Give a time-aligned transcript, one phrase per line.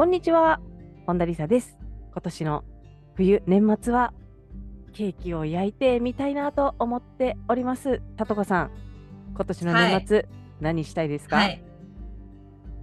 [0.00, 0.60] こんにちは
[1.06, 1.76] 本田理沙です。
[2.10, 2.64] 今年の
[3.16, 4.14] 冬年末は
[4.94, 8.00] ケーキを焼いてみたいなと思っております。
[8.16, 8.70] さとこさん
[9.34, 10.28] 今年の年末、
[10.58, 11.62] 何したいですか、はい。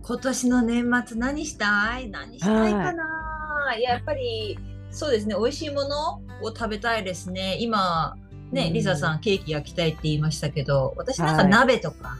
[0.04, 2.08] 今年の年末何したい？
[2.12, 3.82] 何したいかな、い。
[3.82, 4.60] ややっぱり
[4.92, 5.34] そうですね。
[5.34, 7.58] 美味しいものを食べたいですね。
[7.60, 8.16] 今
[8.52, 8.74] ね、うん。
[8.74, 11.52] リサさんケーキ焼きたいって言いましたけど私なんかはい。
[11.52, 12.20] 鍋とか、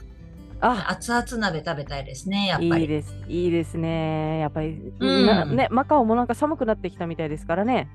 [0.60, 2.82] 熱々鍋食べたいですねやっぱり。
[2.82, 3.16] いいです。
[3.28, 4.40] いいですね。
[4.40, 5.26] やっぱり、うん。
[5.26, 7.88] なねマカオもなんか寒くなってきたみたいですからね。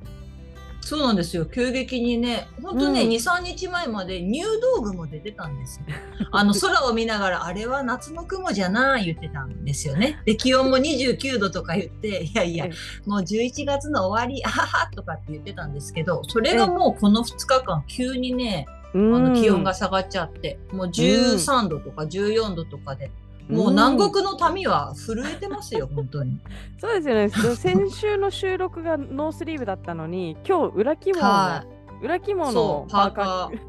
[0.85, 1.45] そうなんですよ。
[1.45, 3.09] 急激にね本当ね、うん。
[3.09, 5.85] 23日前まで入道雲出てたんですよ。
[6.31, 10.21] あの空を見ながらあれは夏の雲じゃない言ってたんですよね。
[10.25, 12.71] で気温も29度とか言っていやいやえ
[13.05, 23.11] もう11月の終わりあははとかって言ってたんですけどそれがもうこの2日間急にねああの気温が下がっちゃってもう13度とか14度とかで、
[23.49, 26.39] もう南国の民は震えてますよ本当に。
[26.79, 27.29] そうですよね。
[27.57, 31.65] 先週の収録がノースリーブだったのに今日裏肝の、は
[32.01, 33.59] 裏肝のパーカー。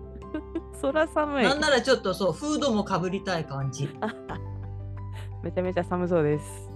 [0.81, 1.45] そら寒い。
[1.45, 3.89] なんならちょっとそうフードもかぶりたい感じ。
[5.43, 6.71] めちゃめちゃ寒そうです。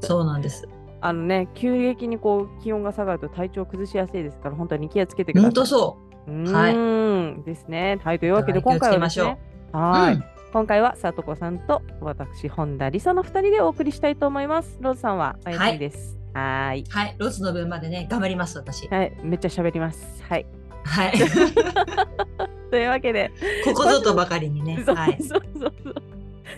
[0.00, 0.68] そうなんです。
[1.00, 5.50] あのね急激にこう気温が下がると体調崩しやすいですから本当に気をつけてください。
[5.50, 7.42] 本当そううーん。
[7.44, 7.98] ですね。
[8.02, 8.18] はい。
[8.18, 9.26] というわけで今回はしょう。
[9.28, 9.38] ね
[9.72, 10.24] はい、うん。
[10.52, 14.78] 今回はさとこさんと私本田理沙の2人でお送りしたいと思います。
[14.80, 16.18] ローズさんはお休みです。
[16.34, 16.84] はーい。
[16.88, 17.16] はい。
[17.18, 18.88] ロスの分までね頑張ります私。
[18.88, 19.12] はい。
[19.22, 20.22] めっちゃ喋ります。
[20.22, 20.46] はい。
[20.84, 21.12] はい。
[22.70, 23.30] というわけで、
[23.64, 24.82] ここぞとばかりにね。
[24.86, 25.94] はいそうそうそう。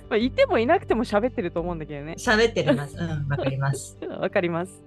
[0.09, 2.15] まあいてもいなくても喋ってると思うんだけどね。
[2.19, 2.97] 喋ってます。
[2.97, 3.99] うんわかります。
[4.21, 4.83] わかります。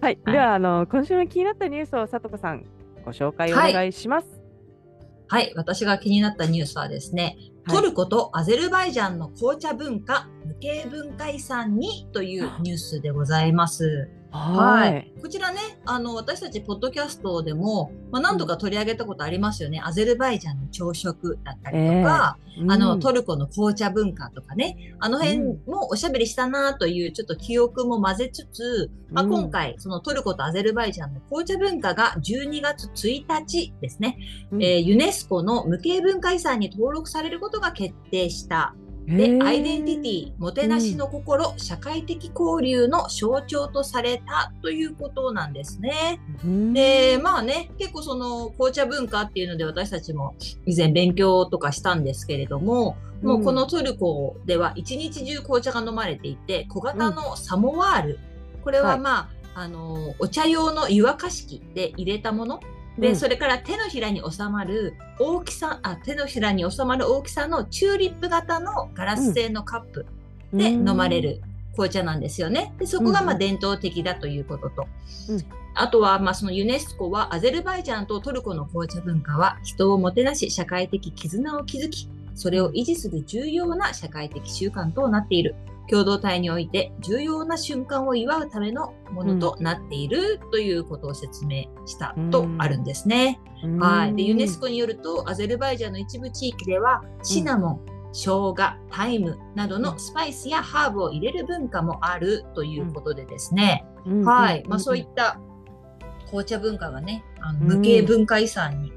[0.00, 0.34] はい、はい。
[0.34, 2.64] ではあの今週の気になったニュースをさとこさん
[3.04, 4.28] ご紹介お願いします、
[5.28, 5.52] はい。
[5.56, 7.76] 私が気になったニュースはですねはい。
[7.76, 14.10] トルコとアゼルバイジャンの紅茶文化無形文化遺産にというニュースでございます。
[14.34, 15.12] はい。
[15.22, 19.80] こちらね、あの私たちポッドキャストでも、まあ、何度か取り上げたことありますよね。
[19.84, 22.36] アゼルバイジャンの朝食だったりとか、
[22.68, 29.30] あのトルルコの紅茶文化とかね、あの辺もおしゃべりしたなというちょっと記憶も混ぜつつ、まあ、うん。
[29.30, 34.18] 今回そのトルコとアゼルバイジャンの紅茶文化が12月1日ですね、
[34.54, 38.74] えーユネスコの無形文化遺産に登録されることが決定した。
[39.06, 46.20] で、アイデンティティ、もてなしの心、社会的交流の象徴とされたということなんですね。
[46.44, 50.34] ィで、まあね、結構その紅茶文化っていうので私たちも
[50.66, 58.18] 以前勉強とかしたんですけれども、もうこのトルコでは一日中紅茶が飲まれていて、小型のサモワール、
[58.62, 59.00] これははい。
[59.00, 62.60] まあ、あの、お茶用の湯沸かし器で入れたもの
[62.98, 70.06] で、うんそれから手のひらに収まる大きさ、あ、手のひらに収まる大きさのチューリップ型のガラス製のカップ
[70.52, 71.40] で飲まれる
[71.72, 72.72] 紅茶なんですよね。
[72.78, 74.86] で、そこがまあうん伝統的だということと。
[75.28, 75.44] うん
[75.76, 85.56] あとは、まあ、そのユネスコはアゼルバイジャンとトルコの紅茶文化は人をもてなし社会的絆を築き、それを維持する重要な社会的習慣となっている。
[85.90, 93.40] 共同体において重要な瞬間を祝うためのものとなっているということを説明したとあるんですね。
[93.62, 94.14] うんはい。
[94.14, 97.80] で、ユネスコによると、アゼルバイジャンの一部地域では、シナモン、
[98.12, 98.20] 生
[98.52, 98.54] 姜、
[98.90, 103.86] タイムなどのスパイスやハーブを入れる文化もあるということでですね。
[104.06, 104.64] うんはい。
[104.68, 105.40] まあ、んそういった
[106.26, 108.92] 紅茶文化がね、あのうん無形文化遺産に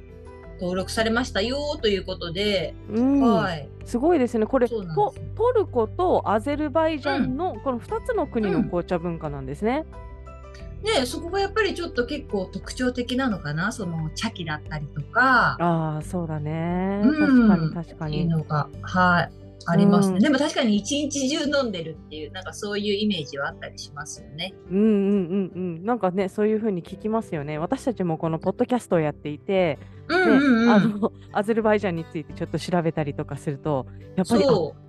[0.59, 3.69] 登録されましたよということで、うんはい。
[3.85, 4.45] すごいですね。
[4.45, 5.13] これそうなんト
[5.55, 9.85] ルコとアゼルバイジャンのこの2つの国のうん紅茶文化なんですね。
[10.83, 17.01] ね、そこがやっぱりちょっと結構特徴的なのかな、その茶器だったりとか、ああ、そうだね。
[17.03, 18.29] うん確かに確かっていうに。
[18.29, 19.31] のが、はい。
[19.69, 24.53] ありますね、うんでも確かに一日中飲んでるっていう、なんかそういうイメージはあったりしますよね。
[24.71, 25.85] うんうんうんうん。
[25.85, 27.57] なんかね、そういう風に聞きますよね。
[27.57, 29.79] 私たちもこのポッドキャストをやっていて。
[30.09, 34.45] あのアゼルバイジャンについてちょっと調べたりとかすると、やっぱり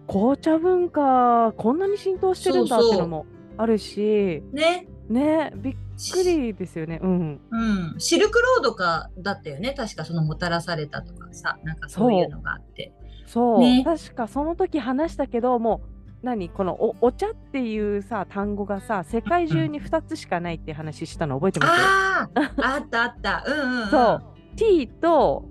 [0.06, 3.26] 紅茶文化こんなに浸透してるんだっていうのも
[3.56, 4.54] あるし、う。
[4.54, 4.86] ね。
[5.08, 5.74] ね、びっ
[6.12, 7.00] くりですよね。
[7.02, 7.40] うん。
[7.50, 7.94] うん。
[7.98, 9.72] シルクロードかだったよね。
[9.72, 12.92] 確かそのもたらされたとかさ、なんかそういうのがあって。
[13.26, 15.82] そう、ね確かその時話したけども
[16.22, 16.48] う何？
[16.48, 23.44] このおお茶っていうさ単語がさ世界中に2つしかないって話したの覚えてます、ああ、あったあった。
[23.46, 23.88] うんうん、うん。
[23.88, 24.37] そう。
[24.58, 25.48] ティーと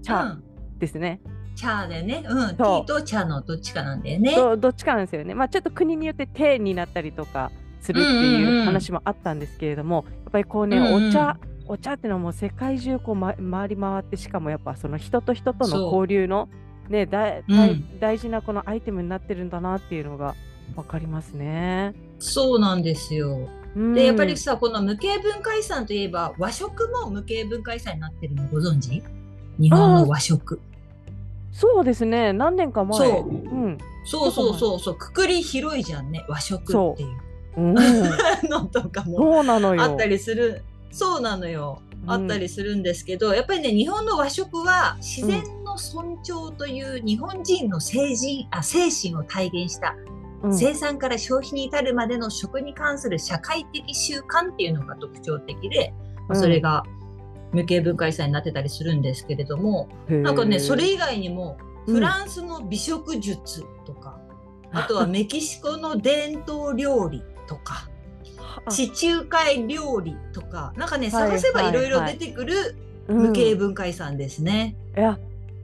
[0.00, 0.42] う茶ん。
[0.78, 1.20] ですね、
[1.56, 2.24] 茶でね。
[2.28, 2.56] うん。
[2.56, 4.34] ティーと茶のどっちかなんだよね。
[4.34, 11.36] どどっちかなんですよねまあちょっと国によってテになったりとかするってうんうんいううん話もあったんですけれども、やっぱりこうね、うんうんお茶
[11.66, 16.48] お茶っていうのはもう世界中こう、ま、回り回ってしかもやっぱその人と人との交流の
[16.88, 20.34] ねだうん大事なこのアイテムになってるんだなっていうのが
[20.74, 21.94] わかりますね。
[22.18, 23.48] そうなんですよ。
[23.76, 29.02] うんで、やっぱりさ、この無形文化遺産といえば、和食も無形文化遺産になってるのご存知？
[29.58, 30.60] 日本の和食。
[31.52, 34.94] そうですね何年か前そううんそうそうそうそう。
[34.94, 36.24] くくり広いじゃんね。
[36.28, 37.08] 和食っていう
[37.56, 37.74] うん、
[38.48, 39.82] のとかもそうなのよ。
[39.82, 40.62] あったりする。
[40.90, 41.82] そうなのよ。
[42.06, 50.19] あったりするんですけど、やっぱりね、日本の和食は自然の尊重という日本人の精神あ精神を体現したうん
[50.50, 55.92] 生産から消費に至るまでの食に関する社会的習慣っていうのが特徴的で、
[56.28, 56.84] まあそれが
[57.52, 64.18] 無形文化遺産になってたりするんですけれども、なんかねそれ以外にもうんフランスの美食術とか、
[64.72, 67.88] あとはメキシコの伝統料理とか
[68.64, 68.70] あ。
[68.70, 72.76] 地中海料理とかなんかねはい探せばいろいろはい出てくる
[73.08, 73.16] うん。
[73.28, 74.76] 無形文化遺産ですね。
[74.96, 75.18] いや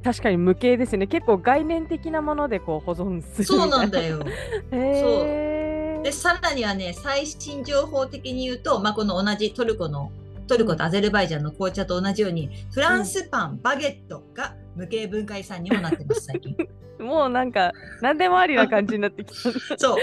[0.06, 4.20] 確かに無形ですね結構概念的なものでこう保存するそうなんだだよ。
[4.70, 10.12] へーでさらにはね最新情報的に言うと、まあ、この同じトルコの
[10.46, 16.56] トルコとアゼルバイジャンの紅茶と同じようにフランスパン、バゲットが無形文化遺産にもなってます最近。
[16.98, 19.50] もうなんか何でもありな感じになってきた。
[19.78, 19.96] そう。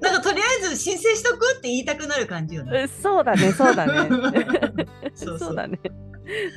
[0.00, 2.82] なんかとりあえず申請しとくって言いたくなる感じよね。
[2.82, 4.08] え そうだねそうだね。
[5.14, 5.56] そうそう。
[5.56, 5.78] だね。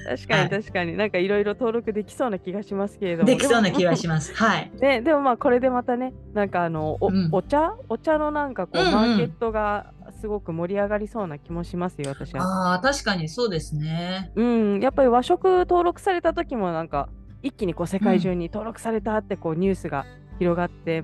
[0.07, 0.50] 確かにはい。
[0.50, 3.27] 確かに、なんかいろいろ登録できそうな気がしますけれども。
[3.27, 4.33] できそうな気がまします。
[4.36, 4.71] はい。
[4.75, 7.30] す ねでもまあこれでまたねなんかあのお,、うん。
[7.31, 7.74] お茶？
[7.89, 8.94] お茶のなんかこう、うんうん。
[8.94, 12.44] マーケットがすごく盛り上がりそうな気もしますよ私は。
[12.44, 14.31] ああ、確かにそうですね。
[14.36, 17.10] うん、やっぱり和食登録された時もなんか
[17.43, 20.05] 一気にこう世界中に登録されたってこうニュースが
[20.39, 21.03] 広がって、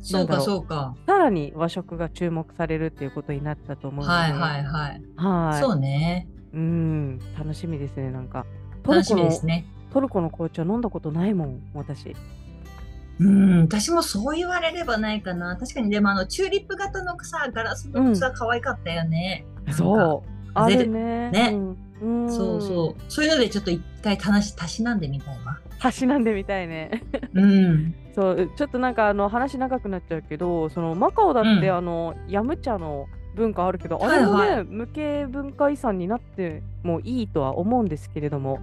[0.00, 0.94] そうんだろうそうか。
[1.06, 5.02] さらに和食が注目されるっていうことになったと思うので、はいはいはい。
[5.16, 6.28] はいそうね。
[6.54, 8.46] うん、楽しみですねなんか
[8.82, 9.66] トル楽しコのみですね。
[9.92, 12.14] トルコの紅茶飲んだことないもん私
[13.18, 15.56] うん、私もそう言われればないかな。
[15.56, 19.46] 確かに、でもあの、チューリップ型のさ、ガラスの器可愛かったよね。
[19.54, 23.02] なんかそうあゼルるねねうんうん、そうそう。
[23.08, 25.58] そういうのでちょっと一回たなしたしなんでみたいわ。
[25.78, 27.02] たしなんでみたいね
[27.34, 27.94] うん。
[28.14, 38.60] そうちょっとなんかあの話長くなっちゃうけどそのマカオだって、うんあのヤム茶の文化あるけど、あれもね、はいは無形文化遺産になってもいいとは思うんですけれども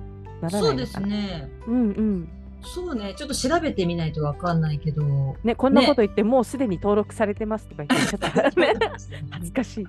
[0.50, 1.50] そうですね。
[1.68, 2.30] うんうん
[2.66, 3.14] そうね。
[3.16, 5.04] ちょっと調べてみないとわかんないけど。
[5.44, 8.74] ねこんなこと言って、もうすでに登録されてますとか言ってちょっとね
[9.32, 9.88] 恥ずかしい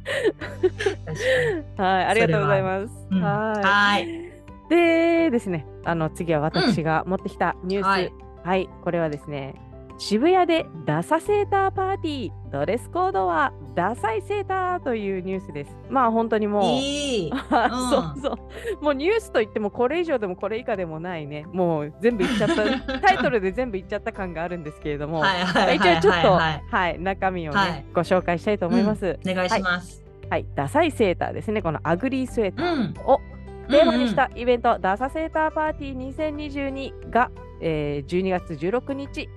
[1.76, 3.22] はいありがとうございます、うん。
[3.22, 3.64] はい。
[3.64, 4.30] はい。
[4.68, 8.12] でですねあの次は私が持ってきたニュース、はい。
[8.42, 9.54] はい、これはですね、
[10.00, 15.76] 渋谷でダサセーターパーティー、ドレスコードはダサいセーターというニュースです。
[15.90, 17.30] まあ本当にもう、いい。
[17.50, 18.38] そうそ
[18.80, 22.56] う、もうニュースといってもこれ以上でもこれ以下でもないね、もう全部言っちゃった、
[23.06, 27.84] タイトルで全部言っちゃった感があるんですけれども、はいはい一はい応ちょっと、ははいい中身をね、はい。
[27.92, 29.18] ご紹介したいと思います。
[29.30, 30.02] お願いします。
[30.30, 32.80] はい、ダサいセーターですね、このアグリースウェータうん。
[32.96, 33.20] ーを
[33.68, 37.30] テーマにしたイベント、ダサセーターパーティー2022が、
[37.60, 39.28] えー12月16日、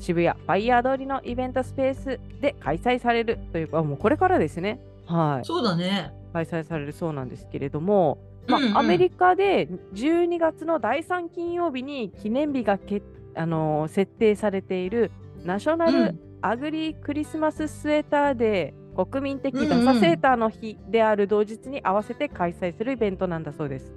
[0.00, 6.12] 渋谷ファイヤー通りのイベントスペースで開催されるというか、もうこれからですね、はい、そうだね。
[6.32, 8.66] 開催されるそうなんですけれども、まあうん。
[8.66, 13.02] うんアメリカで12月の第3金曜日に記念日がけ、
[13.36, 15.10] あのー設定されている
[15.44, 16.20] ナショナルうん。
[16.42, 23.92] アグリクリスマススウェーターデー国民的うんうんダサセーターの日である同日に合わせて開催するイベントなんだそうです。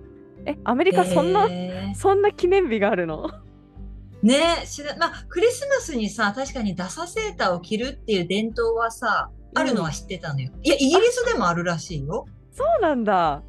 [0.46, 1.96] え、アメリカそんな、へー。
[1.96, 3.30] そんな記念日があるの？
[4.24, 10.52] ねえ、知らまあ、クリスマスにさ、確かにダサセーターを着るっていう伝統はさ、あるのは知ってたのよ。
[10.64, 12.26] いや、イギリスでもあるらしいよ。
[12.52, 13.44] そうなんだ。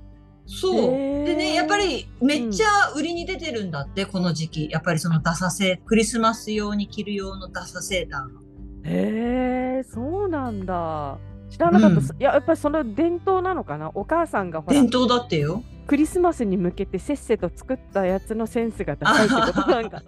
[0.47, 0.91] そう。
[0.91, 4.71] でね、やっぱりめっちゃ売りに出てるんだって、この時期。
[4.71, 8.41] やっぱりそのダサセクリスマス用に着る用のダサセーターが。
[8.85, 11.19] へえ、そうなんだ。
[11.55, 13.91] 知らなかった、うんいや、やっぱりその伝統なのかな？
[13.95, 15.63] お母さんが伝統だってよ。
[15.87, 20.03] クリスマスに向けてせっせと作ったやつのセンスがダサいってこと なんか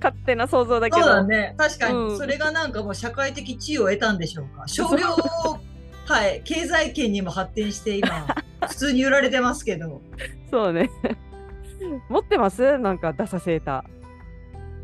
[0.00, 1.14] 勝手な想像だけそうど。
[1.16, 1.54] だね。
[1.58, 4.66] 確かうんに、それがなんかもう社会的地位を得たんでしょうか。
[4.66, 5.08] 商業、
[6.06, 8.08] はい、経済圏にも発展して今、
[8.68, 10.00] 普通に売られてますけど。
[10.50, 10.88] そうね。
[12.08, 12.78] 持ってます？
[12.78, 13.84] なんかダサセータ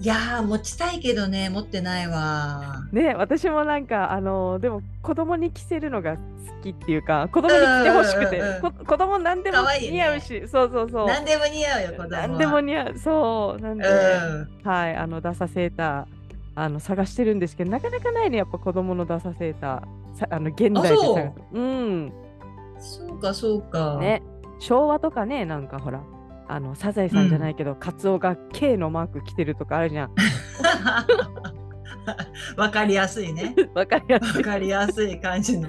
[0.01, 2.85] いやー持ちたいけどね持ってないわ。
[2.93, 6.21] ね私もなんかあのでも子供に着せるのが好
[6.63, 11.07] きっていうか子供に着てほしくて、うんうん子供何でも似合うし、そうそうそう。
[11.07, 12.29] 何でも似合うよ子供は。
[12.29, 12.99] 何でも似合う。
[12.99, 14.69] そうなんで、うん。
[14.69, 16.07] はいあのダサセーター
[16.55, 20.17] あの探してるんですけどなかなかないねやっぱ子供のダサセーター。
[20.17, 21.33] さあの現代で探す。
[21.53, 22.13] うん。
[22.79, 23.97] そうかそうか。
[23.99, 24.23] ね。
[24.61, 26.01] 昭和とかねなんかほら
[26.49, 30.15] あのサザエさんじゃないけど、カツオが K のマーク着てるとかあるじゃん
[32.57, 33.55] わかりやすいね。
[33.75, 35.69] わかりやすいわかりやすい感じの。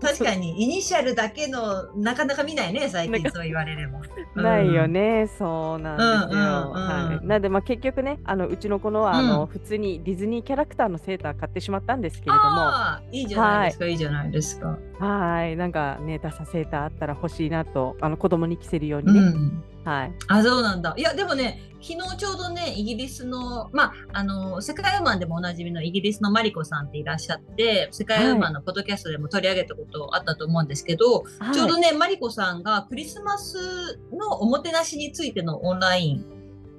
[0.00, 4.00] 確かにイニシャルだけのなかなか見ないね最近そう言われれば。
[4.34, 6.42] ないよね、そうなんですよ。
[6.72, 12.70] はい、なんで、まあ、結局ね、あのうちの子のは、あのうん普通にディズニーキャラクターのセーター買ってしまったんですけれども、
[13.10, 14.78] いいじゃないですか、い、いじゃないですか。
[14.98, 19.64] はい、なんかね、ダサセーターあったら欲しいなと、あの子供に着せるようにね、うん。
[19.84, 20.94] はい、あそうなんだ。
[20.96, 36.24] いやでもね昨日ちょうどねイギリスのまああの世界ウーマンでもおなじみのイギリスのマリコさんっていらっしゃって世界ウーマンのポッドキャストでも取り上げたことあったと思うんですけど、はい、ちょうどね、マリコさんがクリスマスのおもてなしについてのオンライン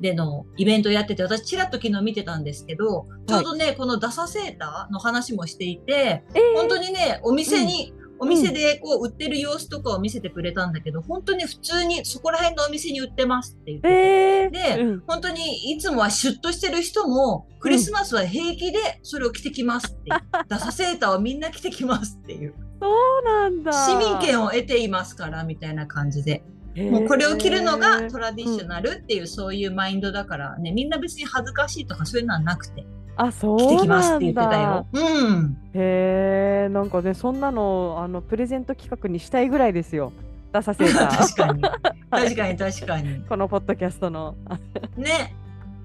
[0.01, 6.55] でのイベントをやってて、私ちらっと昨日見てたんですけど、ちょうどね、このダサセーターの話もしていて、えー。
[6.55, 13.93] 本当にね、お店に、お店でこう売ってる様子とかを見せてくれたんだけど、本当に普通にそこら辺のお店に売ってますって言ってて。
[13.93, 20.19] えーでうん本当にいつもはシュッとしてる人も、クリスマスは平気でそれを着てきますっていう。
[20.47, 22.53] ダサセーターをみんな着てきますっていう。
[22.79, 23.71] そうなんだ。
[23.71, 26.43] 市民権を得ていますからみたいな感じで、
[26.75, 32.85] えーもうこれを着るのがトラディショナルっていう、そういうマインドだからねみんな別に恥ずかしいとかそういうのはなくて
[33.23, 34.87] あ、そ着てきますって言ってただよ。。
[34.93, 40.11] うんへえ、なんかね、そんなのあのプレゼント企画にしたいぐらいですよ。
[40.51, 41.17] ダサセーター。
[41.17, 41.61] 確かに。
[42.09, 43.23] 確かに確かに。
[43.29, 44.35] このポッドキャストの。
[44.45, 44.59] あ
[44.97, 45.35] ね。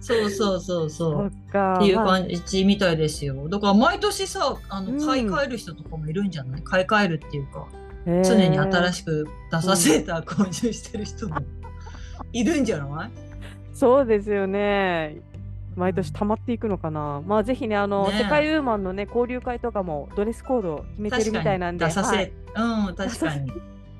[0.00, 1.30] そうそうそうそそうっ
[1.78, 2.20] ていうまあ。
[2.20, 3.48] 感じみたいですよ。
[3.48, 4.98] だから毎年さあうん。
[4.98, 7.66] の買い替える人とかもいるんじゃない、買い替えるっていうか。
[8.06, 11.36] 常に新しくダサセーター購入してる人も。
[12.32, 13.10] いるんじゃない、
[13.74, 15.16] そうですよね。
[15.76, 17.22] 毎年溜まっていくのかな。
[17.26, 23.52] まあぜひね、あの、ねえ世界ウーマンのね、交流会とかもドレスコードを決めてるみたいなんで、ダサセはいー、うん確かに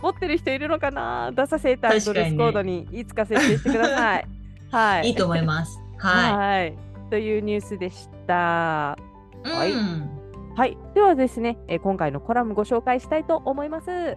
[0.02, 1.30] 持ってる人いるのかな？
[1.32, 4.26] ダサセータードレスコードにいつか設定してください。
[4.70, 5.08] はい。
[5.08, 6.74] いいと思いますははい。
[7.10, 8.96] というニュースでした。
[9.44, 10.10] い、はいうん
[10.56, 10.78] はい。
[10.94, 14.16] ではですね、えー今回のコラムご紹介したいと思います。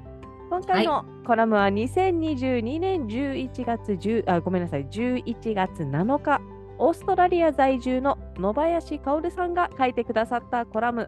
[0.49, 6.41] 今回のコラムは2022年11月10あごめんなさい11月7日
[6.79, 11.05] オーストラリア在住の野林薫さんが書いてくださったコラム。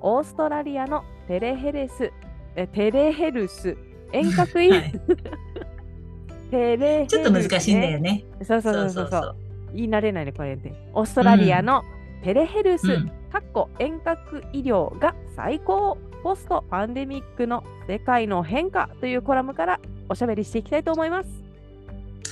[0.00, 2.12] オーストラリアのテレヘレス
[2.56, 3.76] えテレヘルス。
[4.12, 4.68] 遠隔医。
[4.68, 4.92] 療、はい。
[6.50, 8.24] テレヘルス、ちょっと難しいんだよね。
[8.42, 9.36] そうそうそうそうそう。
[9.74, 11.82] 言い慣れないねこれでオーストラリアの
[12.22, 13.08] テレヘルス、うん。
[13.30, 21.28] かっこ遠隔医療が最高ポストパンデミックの世界の変化というコラムからおしゃべりしていきたいと思います。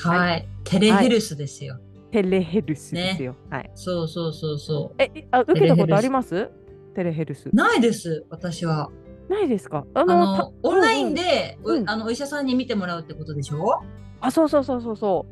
[0.03, 1.79] はい、テレヘルスですよ。
[2.11, 3.37] テレヘルスですよ。
[3.51, 3.71] はい。
[3.75, 6.51] そうそうそうそえ、えあ受けたことあります？
[6.95, 7.55] テレヘルスう。。
[7.55, 8.91] ないです、私は。
[9.29, 9.87] ないですか？
[9.95, 13.83] ああのオンラインで、うんあの、お医者さんに見てもらうってことでしょ？
[14.21, 15.27] あ、そうそうそうそうそ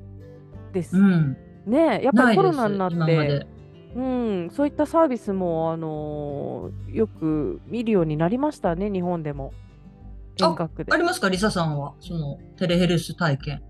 [0.71, 0.75] う。
[0.75, 0.97] です。
[0.97, 1.37] うん。
[1.67, 3.47] ねえやっぱりコロナになって
[3.97, 9.53] うん、そういったサービスも、あのーよく見るようになりましたね、日本でも。
[10.37, 10.93] 遠隔で。
[10.93, 13.63] ありますか、リサさんは、その、テレヘルス体験。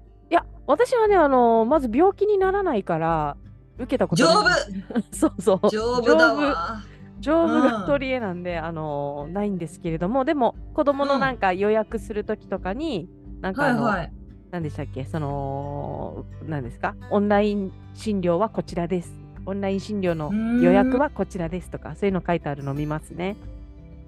[0.68, 3.36] 私はね、あのーまず病気にならないから、
[3.78, 4.60] 受けたこと丈ない
[4.90, 5.70] 夫 そうそう。
[5.70, 6.82] 丈夫だわ。
[7.20, 13.08] 丈夫うんが取り柄なんで、あのーないんですけれども、でも、子供のなんか予約するときとかに、
[13.40, 14.12] なんかあの、はいはい。
[14.50, 19.12] 何でしたっけ、その、何ですか、オンライン診療はこちらです。
[19.46, 20.30] オンライン診療の
[20.62, 23.36] 予約はこちらですとか、そういうの書いてあるの見ますね。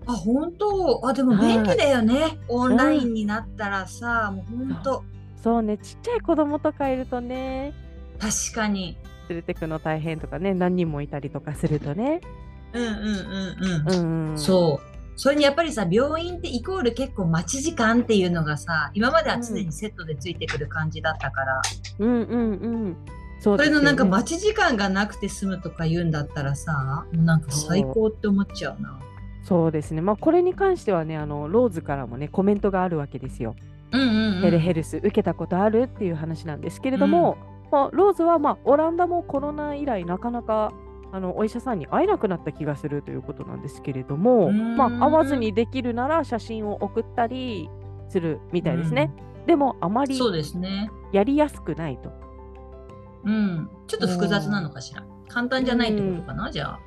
[0.06, 2.38] あ、本当あ、でも便利だよね。
[2.48, 5.04] オンラインになったらさ、もう本当
[5.42, 7.72] そうね、ちっちゃい子供とかいるとね、
[8.18, 8.96] 確かに。
[9.28, 12.20] 連れてくの大変とかね、何人もいたりとかするとね。
[12.72, 14.30] うんうんうんうん。
[14.30, 14.38] うん。
[14.38, 14.90] そう。
[15.16, 21.62] それにやっぱりさ、病院ってイコール結構待ち時間っていうのがさ、今までは常にセットでついてくる感じだったから、
[21.98, 22.04] う。
[22.04, 22.96] うんうんうん。
[23.40, 29.00] そうそれのなんかま待ち時間がなくて済むとか言うんだったらさ、もうなんか最高って思っちゃうな。
[29.42, 30.02] そうですね。
[30.02, 33.56] まあ、これに関してはね、あの、ローズからもね、コメントがあるわけですよ。
[33.92, 34.42] うんうん、うん。
[34.42, 37.36] テレヘルス受けたことあるっていう話なんですけれども、
[37.72, 40.72] まあ、ローズは、まあ、オランダもコロナ以来なかなか
[41.12, 47.68] あのお医者さんに会えなくなった気がするということなんですけれども、まあ、会わずにできるなら写真を送ったり
[48.08, 49.12] するみたいですね。
[49.46, 50.90] でもあまりそうですね。
[51.12, 52.12] やりやすくないと。
[53.24, 53.68] うん。
[53.86, 55.04] ちょっと複雑なのかしら。
[55.28, 56.80] 簡単じゃないってことかな、じゃあ。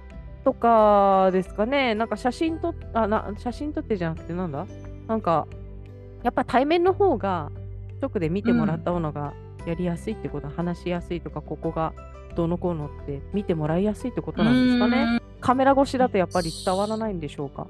[0.43, 4.65] とかですかね、なんか写真撮っあな写真撮ってじゃなくてなんだ？
[5.07, 5.47] なんか
[6.23, 7.51] やっぱ対面の方が
[8.01, 9.33] 直で見てもらったものが
[9.65, 11.93] やりやすいってこと、話しやすいとかここが
[12.35, 15.21] どうのこうのって見てもらいやすいってことなんですかね。
[15.39, 17.67] カメラ越しだとやっぱり伝わらないんでしょうか。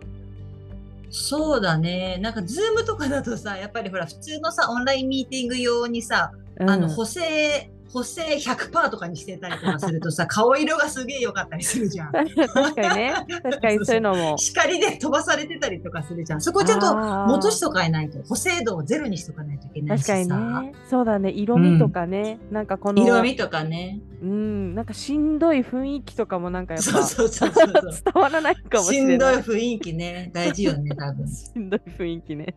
[1.10, 2.18] そうだね。
[2.22, 12.12] なんか、ズームとかだとさ、やっぱりほら、普通のさ、オンラインミーティング用にさ、あの、うん補正、補正100%とかにしてたりとかするとさ、 顔色がすげえ良かったりするじゃん。
[12.12, 14.36] 確かにね、確かにそういうのも。
[14.38, 16.42] 光で飛ばされてたりとかするじゃん。
[16.42, 16.96] そこちゃんと
[17.28, 20.36] 戻しとかないと、補正度をゼロにしとかないといけないし確さ。
[20.36, 24.02] かにね、そうだね、色味とかね、なんかこの、色味とかね。
[24.24, 27.74] うん、なんかしんどい雰囲気とかもなんかやっぱそうそうそうそう。
[28.14, 29.38] 伝わらないかもししんどれないい。
[29.40, 30.32] 雰囲気ね。
[30.34, 31.28] 大事よね、多分。
[31.28, 32.56] しんどい雰囲気ね。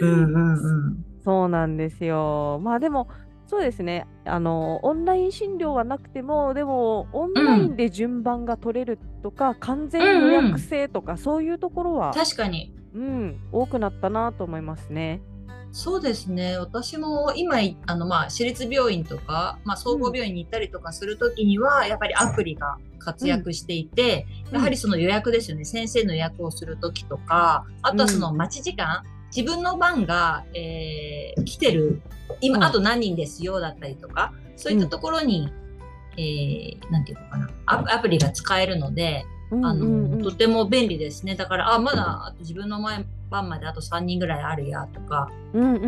[0.00, 1.04] うんうんうん。
[1.24, 2.58] そうなんですよ。
[2.62, 3.08] まあでも、
[3.48, 12.74] そうですね、あの、オンライン診療はなくても、でも、オンラインで順番が取れるとか、完全予約制とか、そういうところは、確かに。
[12.94, 15.22] うん、多くなったなと思いますね。
[15.72, 16.58] そうですね。
[16.58, 25.64] 私も今い、あの、まあ、私立病院とか、まあ、総合病院に行ったりとかするときには、やっぱりアプリが活躍していて、やはりその予約ですよね。
[25.64, 29.02] 先生の予約をするときとか、あとはその待ち時間、
[29.34, 32.00] 自分の番が、えー来てる、
[32.40, 35.52] 今、うんあと何人ですよ、だったりとか、そういったところに、
[36.16, 41.34] えーなんていうのかな、アプアプリが使えるので、うんあの、うんうんとても便利ですね。
[41.36, 45.86] だから、あ、まだあと自分の前番まであと3人ぐらいあるやとか、うんうんう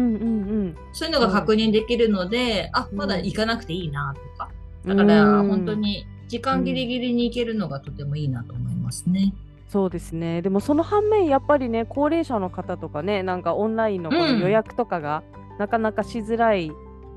[0.69, 4.51] んそういうのが確認できるので、あ、うんまだ行かなくていいなとか。
[4.85, 4.97] うん。
[4.97, 9.35] だから、うん本当に時間ギリギリに行けるのがとてもいいなと思いますね。
[9.71, 10.43] そうですね。
[10.43, 15.23] でもその反面やっぱりね高齢者の方とかねなんかオンラインのこのうん予約とかが
[15.61, 16.73] なかなかしづらい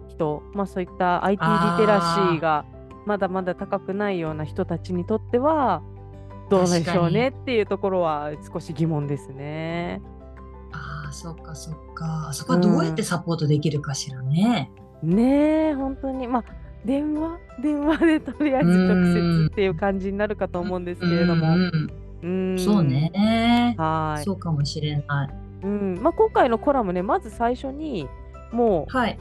[0.08, 2.66] 人、まあそういった IT リテラシーが
[3.08, 5.82] まだまだ高くないような人たちにとっては
[6.52, 10.02] どうでしょうねっていうところは少し疑問ですね。
[10.72, 12.30] ああ、そっかそっか。
[12.34, 14.72] そこはどうやってサポートできるかしらね。
[15.02, 16.44] ねえ本当にまあ
[16.86, 17.40] 電話？
[17.64, 21.48] 電話でとりあえず直接っていう感じになるかと思うんですけれども。
[21.48, 22.03] うんうんうん
[22.58, 23.76] そうね。
[23.78, 24.24] はい。
[24.24, 25.30] そうかもしれない。
[25.64, 28.08] うんまあ、今回のコラムねまず最初に
[28.52, 29.18] もうはい。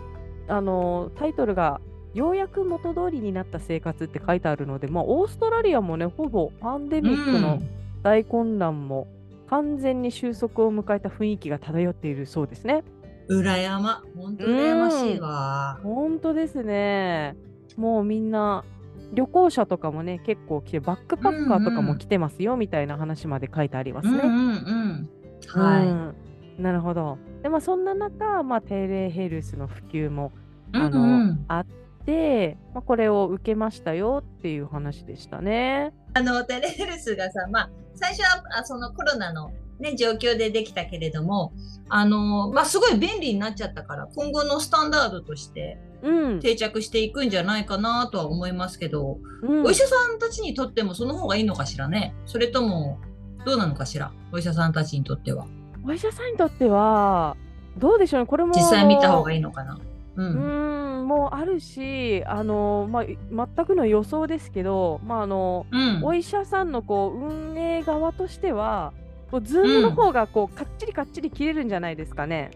[0.48, 1.80] あのタイトルが
[2.14, 7.62] 「ようやく元通りになった生活」って書いてあるので、まあ、オーストラリアもねほぼパンデミックの
[8.02, 9.06] 大混乱も
[9.48, 12.82] 完全に収束を迎えた雰囲気が漂っているそうですね。
[13.28, 15.78] うん、羨ま、本当羨ましいわ。
[15.82, 17.36] 本当ですね。
[17.76, 18.64] もうみんな
[19.12, 24.20] 旅行者とかもね結構来てバックパッカーとかも来てますよみたいな話まで書いてありますね。
[24.24, 25.08] うんうん
[25.54, 25.60] うん。
[25.60, 25.86] はい。
[25.86, 26.14] うん
[26.58, 27.18] なるほど。
[27.42, 30.32] でまあそんな中、まあ、テレヘルスの普及も
[30.72, 31.66] うんあのうんあっ
[32.04, 35.92] て、まあ、これを受けましたよっていう話でしたね。
[36.14, 41.52] あのテレヘルスがさ、まあ、最初はあそのコロナの、ね、状況でできたけれども
[41.88, 45.91] あの、まあ、すごい便利になっちゃったから今後のスタンダードとしてうん。
[46.40, 49.64] 定着していくんじゃないかなとは思いますけど、うん。
[49.64, 52.14] お医者さんたちにとってもその方がいいのかしらね。
[52.26, 52.98] それとも
[53.44, 54.12] どうなのかしら。
[54.32, 55.46] お医者さんたちにとっては。
[55.86, 57.36] お医者さんにとっては
[57.78, 58.26] どうでしょうね。
[58.26, 59.78] これも実際見た方がいいのかな。
[60.14, 63.04] ううんんもうあるしあの、まあ、
[63.56, 66.04] 全くの予想ですけど、まああのうん。
[66.04, 68.92] お医者さんのこう運営側としては
[69.30, 72.50] こうズームの方がこうかっちりかっちり切れるんじゃないですかね、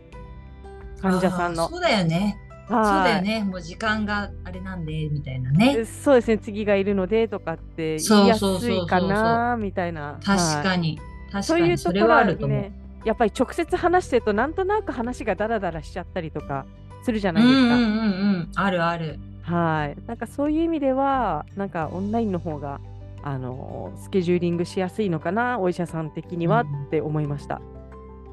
[1.00, 1.68] 患者さんの。
[1.68, 2.38] そうだよね。
[2.68, 3.44] そうはいだよね。
[3.44, 5.85] もう時間があれなんでみたいなね。
[5.85, 10.18] そうですね次がいるのでとかって言いやすいかなみたいな。
[10.24, 10.98] 確はいかに。
[11.31, 12.59] 確そうかにそれいうところははあると思う。
[12.59, 12.72] ね、
[13.05, 16.66] やっぱり直接話してると、なんとなく話がダラダラしちゃったりとか
[17.02, 17.61] するじゃないですか。
[17.61, 18.07] うんうんうんう
[18.38, 18.50] ん。
[18.57, 19.18] あるある。
[19.42, 19.96] はい。
[20.09, 22.81] なんかそういう意味では、なんかオンラインの方が、
[23.22, 27.61] あのスケジューリングしやすいのかな、お医者さん的にはうんって思いました。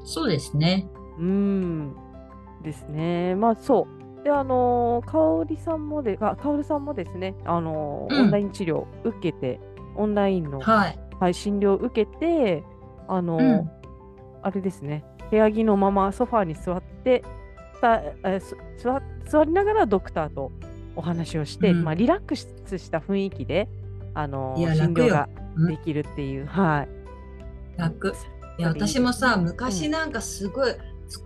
[0.04, 0.86] そうですね。
[1.18, 1.94] うん。
[2.62, 3.34] ですね。
[3.36, 4.03] まあそう。
[4.24, 8.22] で、あのー、かおりさんもで、あかおりさんもですね、あのーうん。
[8.22, 9.60] オンライン治療受けて、
[9.96, 10.98] オンラインの、はい。
[11.20, 12.64] はい、診療受けて、
[13.06, 13.70] あのーうん。
[14.42, 17.22] あれですね、部屋着のままソファーに座って、
[17.80, 20.52] たえす座座りながらドクターと
[20.96, 21.84] お話をして、うん。
[21.84, 23.68] まあ、リラックスした雰囲気で、
[24.14, 25.68] あの診療がうん。
[25.68, 27.78] できるっていう、はい。
[27.78, 28.14] 楽。
[28.58, 29.44] いや、私もさ、うん。
[29.44, 30.72] 昔なんかすごい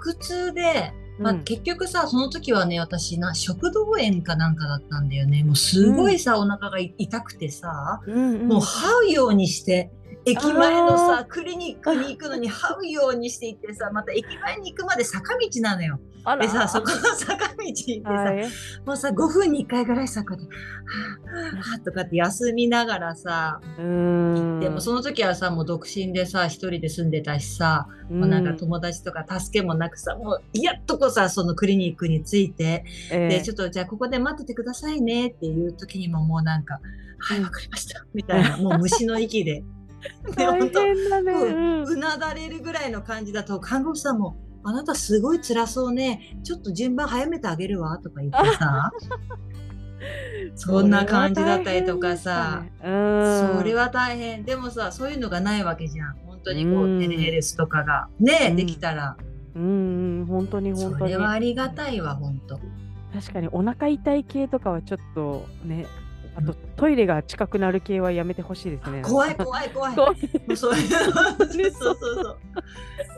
[0.01, 5.45] 腹痛で、まあ、うん結局さ、その時はね、私な、食道炎かなんかだったんだよね。
[5.45, 8.49] もうすごいさ、お腹が痛くてさ、うんうん。
[8.49, 9.91] もう這うようにして、
[10.31, 15.99] 駅前のさクリニックに行くのに這うようにしていってさまた駅前に行くまで坂道なのよ。
[16.41, 18.45] でさそこの坂道行ってさ、はい。
[18.85, 24.61] もうさ5分に1回ぐらいさこうやってはあはあとかって休みながらさうーん。
[24.61, 36.81] でもその時はさもう独身でさ一人で住んでたしさ、もうなんか友達とか助けもなくさもうやっとこさそのクリニックに着いて、えでちょっとじゃあここで待っててくださいねっていう時にももうなんか
[37.19, 39.63] 「はいわかりました」みたいなもう虫の息で。
[40.37, 41.33] で 大本当変だね。
[41.33, 41.85] うん。
[41.85, 46.39] うなだれるぐらいの感じだと看護師さんも「あなたすごい辛そうね。
[46.43, 48.93] ちょっと順番早めてあげるわ」とか言ってさ。
[50.55, 56.17] そんな感じだったりとかさ、それは大変でもさそういうのがないわけじゃん。
[56.25, 57.01] 本当にこううん。
[57.01, 58.09] テレヘルスとかが。
[58.21, 58.57] ね、うん。
[58.57, 59.17] できたら。
[59.57, 59.63] うん
[60.21, 60.99] うん本当に本当に。
[60.99, 62.61] それはありがたいわ本当。
[63.13, 65.87] 確かにお腹痛い系とかはちょっとね
[66.39, 69.03] あとトイレが近くなる系はやめてほしいですね。
[69.03, 69.95] 怖い怖い怖い。
[69.95, 70.19] 怖いも
[70.51, 70.75] うそう。
[70.79, 70.89] いう。
[70.89, 71.11] そう
[71.51, 72.37] そうそう。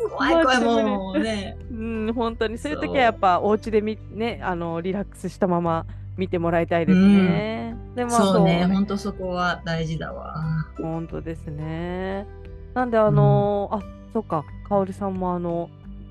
[0.09, 1.59] 怖い怖いもうね。
[1.71, 5.85] うん本当にそういう時はやっぱお家でみねあのリラックスしたまま
[6.17, 7.77] 見てもらいたいですね。
[7.95, 10.35] でもそうね本当そこは大事だわ。
[10.81, 12.27] 本当ですね。
[12.73, 13.81] なんであのあ
[14.15, 14.45] そうか。
[14.67, 15.69] かおりさんもあの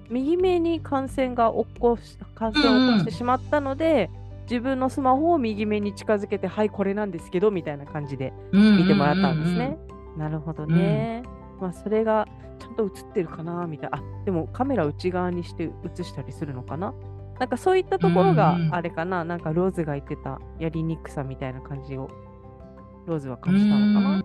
[0.09, 4.09] 右目に感染が起こし感染を起こしてしまったので、
[4.49, 9.77] 自分のスマホを右目に近づけてはいこれなんですけどみたいな感じで見てもらったんですね。
[10.17, 11.23] なるほどね。
[11.61, 12.27] まあそれが
[12.59, 13.97] ちゃんと映ってるかなみたいな。
[13.99, 16.93] あでもカメラ内側にして映したりするのかな？
[17.39, 22.09] なんかそういったところがうんうんあれかな、なんかローズが言ってたやりにくさみたいな感じを
[23.05, 24.23] ローズは感じたのか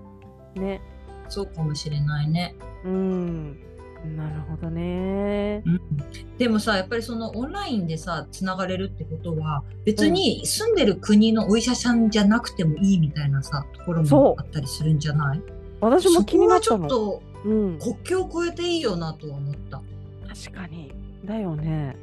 [0.57, 0.63] な？
[0.63, 0.81] ね。
[1.29, 3.59] そうかもしれないね、うん。
[4.05, 5.63] なるほどね。
[5.65, 5.81] うん、
[6.39, 15.43] でもさやっぱりそのオンラインでさつながれるってことは別に住んでる国のお医者さんじゃなくてもいいみたいなさところもあったりするんじゃない？
[15.81, 17.79] 私も気になっちょっとうん。
[17.79, 19.83] 国境を越えていいよなとは思った。
[20.47, 20.93] 確かに。
[21.25, 21.97] だよね。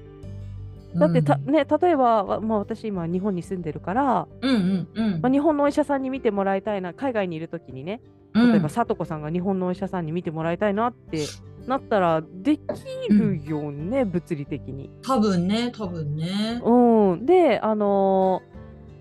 [0.93, 8.01] だってた、ね、例えば、わまあ、私今日本に住んでるから、うんうんうんまあ、日本のお医者さんに見てもらいたいな海外にいる時にね
[8.33, 11.25] うん例えばさとこさんが日本のお医者さんに見てもらいたいなって
[11.67, 12.63] なったらでき
[13.09, 14.89] るよね、物理的に。
[15.03, 16.61] 多分ね多分ね。
[16.63, 18.51] うん、であのー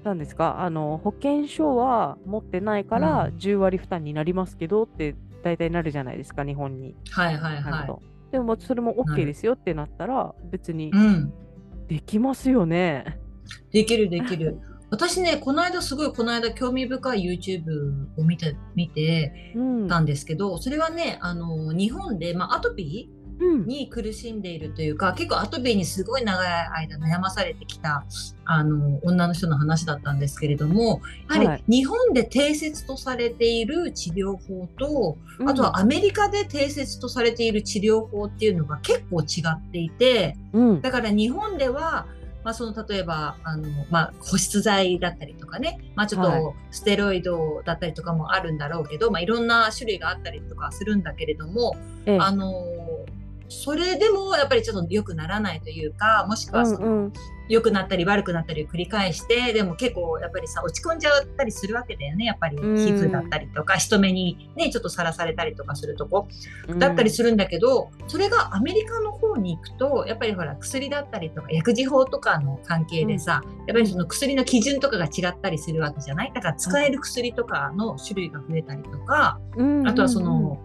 [0.05, 0.63] なんですか？
[0.63, 6.95] あの保険証は持ってないからう10割負担になりますけどって大体なるじゃないですか日本に。
[7.11, 10.91] はいはいはなるほどでもそれもな OK るですよってなったら別にい。
[10.93, 11.33] うん
[11.89, 13.19] できますよね。
[13.73, 14.61] できるできる。
[14.91, 19.89] 私ねこの間すごいこの間興味深い YouTube を見て見てうん。
[19.89, 20.05] たん。
[20.05, 23.67] ですけどそれはねあの日本で、まあ、アトピーうん。
[23.67, 28.05] に苦しんでいるというか結構アトピーにすごい長い間悩まされてきた
[28.45, 31.01] あの女の人の話だったんですけれども
[31.31, 31.65] やははい。
[31.67, 42.07] り日本で定説とされている治療法と、あとはアメリカで定説とされている治療法っていうのが結構違っていてうん、だから日本では
[42.43, 46.41] まあ、その例えばあの、まあ、保湿剤だったりとかね、まあ、ちょっはい。
[46.41, 51.77] とステロイドだったりとかもあるんだろうけど、まあ、いろんな種類があったりとかするんだけれども、
[52.07, 52.19] ええ。
[52.19, 52.55] あの
[53.51, 57.13] それでもやっぱりちょっと良くならないというかもしくはその、うんうん。
[57.49, 62.25] 良くなったり悪くなったりを繰り返してでも結構やっぱりさ落ち込んじゃったりするわけだよね。
[62.27, 62.75] やっぱり皮うん。
[62.77, 66.29] 膚だったりとか、人目にねちょっとさらされたりとかするとこ。
[66.69, 66.79] うん。
[66.79, 79.89] だったりするんだけど、それがアメリカの方に行くとやっぱりほら薬だったりとか薬事法とかの関係でさ、やっぱりその薬の基準とかが違ったりするわけじゃないだから使える薬とかの種類が増えたりとか、うん。
[79.89, 80.61] あとはその、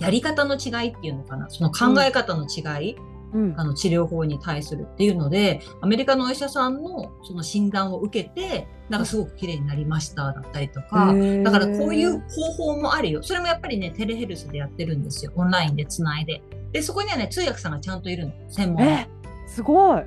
[0.00, 1.48] やり方の違いっていうのかな？
[1.48, 13.22] その考え方の違い、うんあの治療法に対するっていうのでアメリカのお医者さんのその診断を受けてなんかすごく綺麗になりましただったりとか、だからこういう方法もあるよ。
[13.22, 15.30] それもやっぱりね、テレヘルスでやってるんですよ。
[15.36, 16.42] オンラインでつないで。
[16.72, 18.32] で、そこにはね、通訳さんがちゃんといるの。
[18.48, 19.08] 専門のえ。
[19.46, 20.02] すごい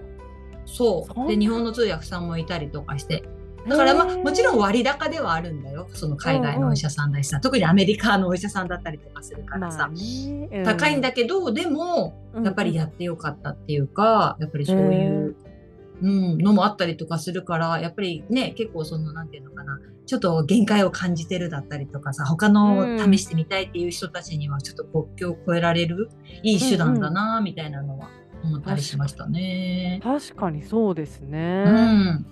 [0.66, 1.28] そう。
[1.30, 3.24] で、日本の通訳さんもいたりとかして。
[3.68, 5.88] だからまあ、もちろん割高ではあるんだよ。
[5.94, 9.90] その海外のお医者さんだしさ、特にアメリカのお医者さんだったりとかするからさ。
[10.66, 15.36] 高いんだけど、でも、やっぱりやってよかったっていうか、やっぱりそういう、
[16.02, 26.10] うん、のもあったりとかするから、やっぱりね、結構その、なんていうのかな、ちょっと限界を感じてるだったりとかさ、他の試してみたいっていう人たちには、ちょっと国境を越えられる
[26.42, 28.10] いい手段だな、みたいなのは
[28.44, 30.02] 思ったりしましたね。
[30.04, 31.64] 確かにそうですね。
[31.66, 32.26] うん。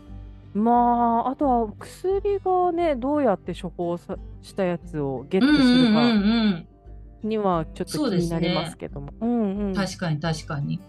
[0.54, 6.14] まああとは薬がねどうやって処方さしたやつをゲッうんトするかうんう
[6.50, 6.68] ん
[7.24, 9.14] にはちょっと気になりますけども。
[9.22, 9.34] うんう。
[9.34, 10.82] うんん確かに確かに。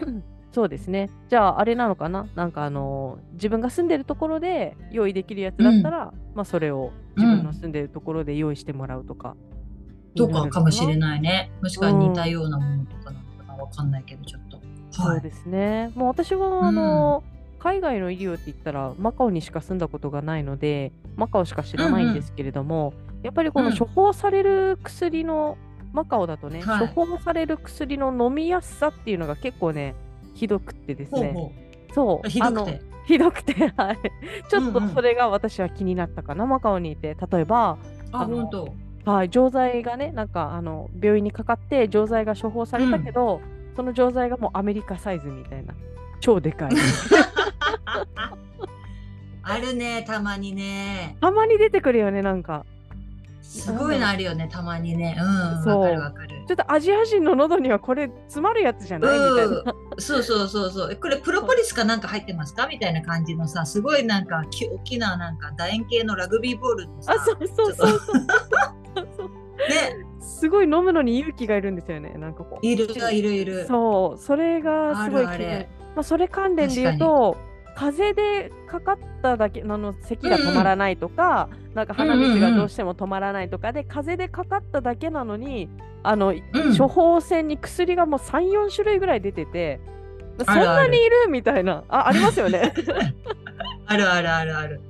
[0.50, 1.10] そうですね。
[1.28, 2.26] じゃああれなのかな？
[2.34, 9.36] なんかあの自分が住んでるところで用意できるやつだったら、まあそれを自分の住んでるところで用意してもらうとか。
[10.14, 10.96] とかかもしれい。
[10.98, 11.50] ないね。
[11.62, 14.56] もしくは似たようなものとかなのかなわかんないけど、ちょっと。
[14.58, 14.64] はい。
[14.90, 15.90] そうですね。
[15.94, 17.22] もう私はあの、
[17.62, 23.76] 海外の医療って言ったらマカオにしか住んだことがないのでマカオしか知らないんですけれども、やっぱりこのうん。
[23.76, 25.56] 処方される薬の、
[25.92, 26.88] マカオだとね、はい。
[26.88, 29.94] 処方される薬の飲みやすさっていうのが結構ね
[30.34, 31.32] ひどくってですね。
[31.32, 31.52] ほうほ
[31.94, 32.26] そう。
[32.26, 32.30] う。
[32.30, 32.80] ひどくて。
[33.06, 33.98] ひどくて はい。
[34.48, 34.94] ちょっとうんうん。
[34.94, 37.16] それが私は気になったかな、マカオにいて。
[37.30, 37.78] 例えば
[38.10, 38.74] あ、本当。
[39.04, 43.40] はい、錠剤がね、なんかあの病院にかかって錠剤が処方されたけど、
[43.76, 45.74] その錠剤がもうアメリカサイズみたいな、
[46.22, 46.70] 超でかい。
[49.44, 51.16] あるね、たまにね。
[51.20, 52.64] たまに出てくるよね、なんか。
[53.42, 55.16] すごいのあるよね、たまにね。
[55.20, 55.22] う
[55.60, 56.28] ん、そうわかるわかる。
[56.46, 59.18] ちょっとアジア人の喉にはこれ詰まるやつじゃない？
[59.18, 59.56] みたいな。
[59.56, 60.96] うん、そうそうそうそう。
[60.96, 62.68] これプロポリスかなんか入ってますか？
[62.68, 67.90] みたいな感じのさ、すごいなんかき大きななんか楕円形のラグビーボールのさ、あ、そうそうそう
[69.68, 72.66] ね、すごい飲むのに勇気がいるんですよね、なんかこう。
[72.66, 73.66] いるいるいる。
[73.66, 77.36] そう、それがすごいあるあれまあ、それ関連で言うと、
[77.74, 85.68] 風邪でかかっただけあの咳が止まらないとか、なんか鼻水がどうしても止まらないとかで、風邪でかかっただけなのに
[86.02, 89.80] あの、うん処方箋に薬がもう34種類ぐらい出てて
[90.46, 92.72] そんなにいるみたいなあありますよね。
[93.86, 94.80] あるあるあるある。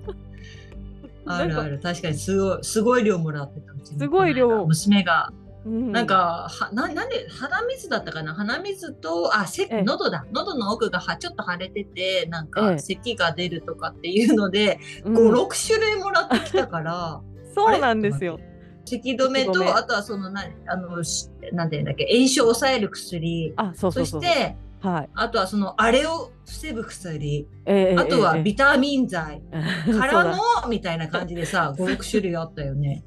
[1.27, 1.81] あるある。
[1.81, 3.73] 確かにすごい、すごい量もらってた。
[3.99, 5.33] すごい量娘が、
[5.65, 5.93] うん。
[5.93, 8.35] なんか、はななんで、鼻水だったかな？
[8.35, 9.83] 鼻水と、あ、せええ。
[9.83, 10.27] 喉だ。
[10.33, 15.15] 喉の奥がはちょっと腫れてて、なんえか、え咳が出るとかっていうので、うん。
[15.15, 17.21] 5、6種類もらってきたから、
[17.55, 18.39] そうなんですよ。
[18.85, 25.09] 咳止めと、あとはその、なあの、しなんていうんだっけ、炎症を抑える薬、あそうそして、はい。
[25.15, 28.43] あとはその、あれを防ぐ薬、ええあとはええ。
[28.43, 33.05] ビタミン剤、 ええからの、みたいな感じでさ、5、6種類あったよね。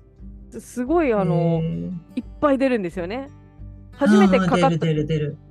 [0.55, 3.29] だすごいあへのーいっぱい出るんですよね。
[3.93, 4.87] 初めてかかった。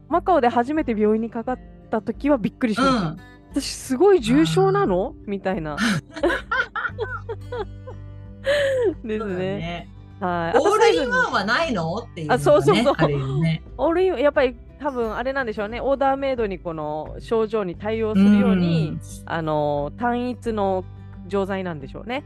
[0.08, 1.58] マカオで初めて病院にかかっ
[1.90, 3.10] た時はびっくりしうました。
[3.10, 3.18] ん。
[3.52, 5.14] 私すごい重症なの？
[5.26, 5.76] みたいな。
[9.04, 9.34] ですね。
[9.36, 9.88] ね。
[10.20, 10.58] はい。
[10.58, 11.94] あオールインワンはないの？
[11.96, 13.62] っていうね、あそうそうそうね。
[13.78, 15.80] オールインやっぱり多分あれなんでしょうね。
[15.80, 20.84] オーダーメイドにこの症状に対応するように、あの単一の
[21.26, 22.24] 錠剤なんでしょうね。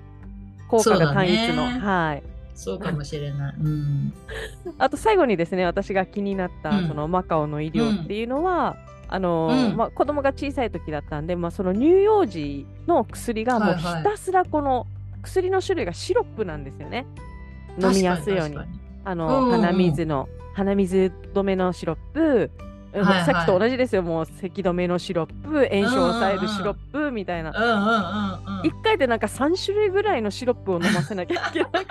[0.69, 1.71] 効果が単一の。
[1.73, 2.23] ねはい。
[2.59, 3.55] そうかもしれない。
[3.57, 4.13] うん。
[4.79, 14.87] あと最後にですね、私が気になった、うんそのマカオの医療っていうのは、あのうんまあ、子供が小さい時だったんで、まあ、その乳幼児の薬がもうはいはいひたすらこの
[15.23, 17.07] 薬の種類がシロップなんですよね。
[17.81, 18.59] 飲みやすいように。
[19.05, 27.51] あの、うんうんうん鼻水の鼻水止めのシロップ、うんはいはいさっきと同じですよ、もう咳止めのシロップ、炎症を抑えるシロップみたいな。
[27.51, 28.67] うんうんうんうん。
[28.67, 31.79] 一回でなんか3種類ぐらいのシロップを飲ませなきゃいけなくて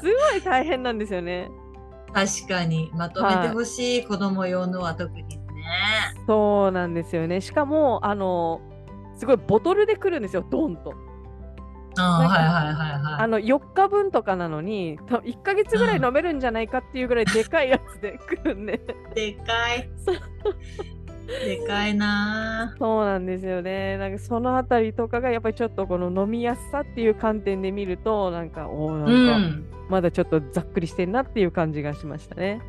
[0.00, 1.48] すごい大変なんですよね。
[2.12, 5.36] 確かにまとめてほしい、子供用のは特にね。
[6.26, 7.40] そうなんですよね。
[7.40, 8.60] しかも、あの、
[9.16, 10.94] すごいボトルで来るんですよ、ドンと。
[11.96, 13.22] あはいはいはいはい。
[13.22, 18.80] あの4日分とかなのに、と1ヶ月ぐらい飲めるんじゃないかっていうぐらいでかいやつで 来るんで。
[19.14, 19.88] でかい。
[21.46, 23.96] でかいなそうなんですよね。
[23.96, 29.64] なんかそのあたりとかがやっぱりちょっとこの飲みやすさっていう観点で見ると、なんか、おーうなんかん。
[29.88, 32.60] まだちょっとざっくりしてんなっていう感じがしましたね。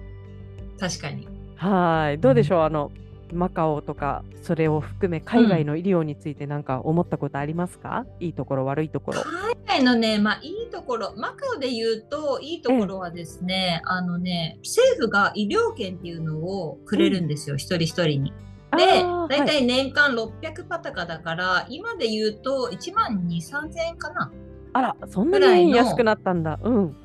[0.80, 1.28] 確かに。
[1.56, 2.20] はい。
[2.20, 2.92] どうでしょう、あの、
[3.34, 9.22] マカオとか、それを含め海外の医療について何か思ったことありますか、いいところ、悪いところ。
[9.22, 18.34] 海外のね、まあいいところ、マカオで言うといいところはですね、あのね、政府が医療券っていうのをくれるんですよ、一人一人に。
[18.78, 24.32] で、あーだいたはいい年間600パタカだから、今で言うと1万2、3000円かな。
[24.74, 26.60] あら、そんなに安くなったんだ。
[26.64, 26.96] うん。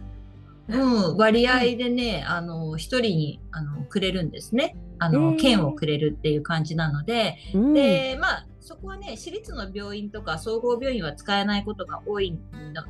[0.71, 0.77] う
[1.14, 4.77] ん、割合でね、あの、一人にあのくれるんですね。
[4.98, 12.38] あへの、ー券をくれるっていう感じなので、うん、で、まあ、そこはね、私立の病院とか総合病院は使えないことが多い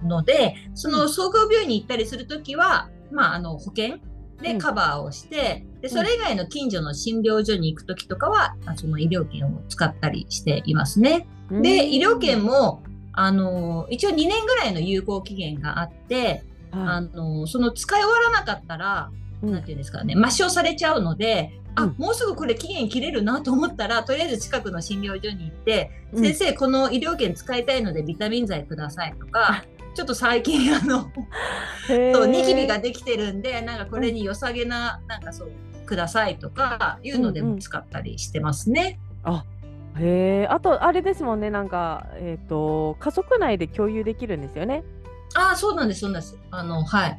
[0.05, 3.99] ので、その総合病院に行ったりするときは、まあ、あの、保険
[4.43, 11.29] でカバーをして、で、それ以外の近所の診療所に行くときとかは、あその医療券を使ったりしていますね。
[11.51, 11.63] うん。
[11.63, 19.11] で、医療券も、あの、一応2年ぐらいの有効期限があって、あはの、その使い終わらなかったら、
[19.43, 19.53] いうん。
[19.53, 29.65] なんていうんですかね、抹消されちゃうので、あ、うんもうすぐこれ期限切れるなと思ったら、とりあえず近くの診療所に行って、うん先生、この医療券使いたいのでビタミン剤くださいとか、
[29.95, 31.11] ちょっと最近あの、
[31.87, 35.51] そう、ニキビができてるんで、なんかこれに良さげな、なんかそう、
[35.87, 39.01] くださいとかいうのでうんうんも使ったりしてますね。
[40.01, 44.85] へえ、あと、あれですもんね、なんか、えっ、と、家族内で共有できるんですよね。
[45.35, 46.39] ああ、そうなんです、そうなんです。
[46.51, 47.19] あの、はい。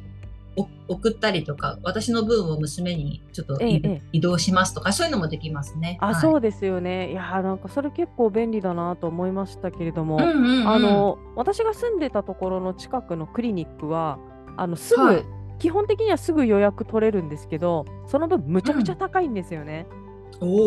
[0.88, 5.98] お送ったりとか、私の分を娘にちょっといええええ移動しますとか、そういうのもできますね。
[6.00, 7.12] あ、はいそうですよね。
[7.12, 14.18] いやーなんかそれ結構便利だなと思いましたけれども、うんうんうんあの私が住んでたところの近くのクリニックは
[14.56, 15.24] あのすぐ、はい
[15.60, 19.86] 基本的にはすぐ予約取れるんですけどその分むちゃくちゃ高いんですよね。
[20.40, 20.58] おーおー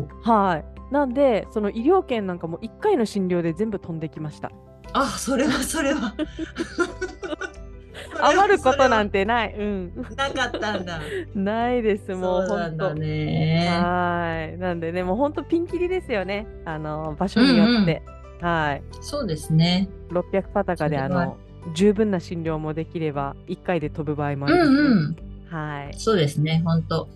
[0.00, 4.52] おーはいなんでその医療券なんかも1回の診療で全部飛んできました。
[4.92, 6.14] あ、それはそれは。
[8.20, 9.54] 余ることなんててない。
[9.56, 9.92] うん。
[10.16, 11.00] なかったんだ。
[11.34, 12.94] ないですもう本当。
[12.94, 13.68] ね。
[13.70, 14.58] はい。
[14.58, 16.46] なんでねもう本当ピンキリですよね。
[16.64, 18.02] あの場所によって。
[18.40, 18.82] はい。
[19.00, 19.88] そうですね。
[20.10, 21.36] 600パタカであの
[21.74, 25.16] 十分な診療もできれば1回で飛ぶ場合もあうります、ねんうん。
[25.48, 26.62] はいそうですね。
[26.64, 27.08] 本当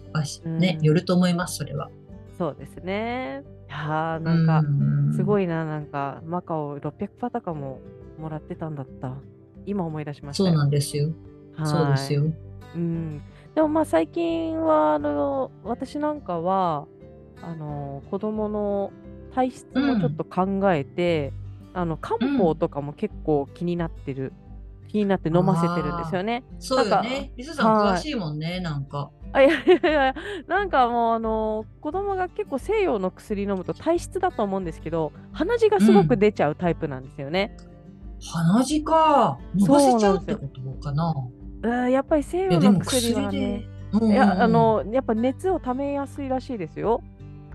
[0.45, 1.91] ねう、んよると思います、それは。
[2.39, 4.63] そうですねいやーなんか
[5.17, 5.45] すごい。
[5.45, 7.81] いななんかマカオ600パタカも
[8.19, 9.17] もらってたんだった
[9.69, 11.11] 今思い出しましたそうよなんですよ。
[11.55, 12.25] はいそうですよ。
[12.75, 13.23] うん、
[13.55, 16.87] でもまあ最近はあの私なんかは
[17.43, 18.93] あの子供の
[19.35, 21.33] 体質もちょっと考えて、
[21.75, 24.33] あの漢方とかも結構気になってる、
[24.89, 26.45] 気になって飲ませてるんですよね。
[26.59, 27.33] そうよね。
[27.37, 29.11] リサさんはい詳しいもんね、なんか。
[29.33, 30.15] あいやいやいや
[30.47, 37.57] なんかもうあの子供が結構西洋の薬飲むと体質だと思うんですけど鼻血がすごく出ちゃうタイプなんですよね。
[38.21, 39.39] 鼻血か。
[39.55, 41.15] 伸ばせちゃうってことかな。
[41.63, 43.67] うんやっぱり西洋の薬はね。。
[44.03, 47.03] いやあ、のやっぱ熱をためやすいらしいですよ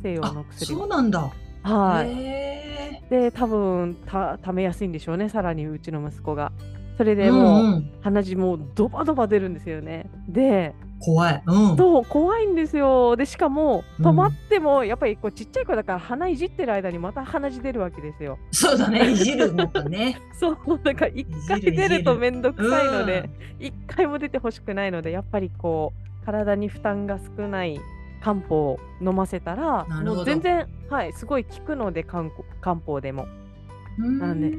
[0.01, 0.79] 西洋のあ、薬は。
[0.79, 1.31] そうなんだ。
[1.61, 2.11] はい。
[2.11, 6.51] へで多分たためやすいんでしょうねさらにうちの息子が。
[6.97, 7.15] それえ。
[7.15, 10.09] でもう、うんうん鼻血もうドバドバ出るんですよね。
[10.27, 11.43] で怖い。
[11.45, 11.77] うん。
[11.77, 13.17] そう怖いんですよ。
[13.17, 18.39] でしかもうん止まっても、やっぱりこうちっちゃい子だから鼻いじってる間にまた鼻血出るわけですよ。
[18.51, 19.11] そうだね。
[19.11, 20.21] いじるのかね。
[20.39, 27.81] そうだから一回出ると面倒くさいので一、回も出てほしくないのでやっぱりこう体に負担が少ない
[28.21, 33.27] 漢方を飲ませたらもう全然はいすごい効くので漢方漢方でも。
[33.97, 34.57] なんで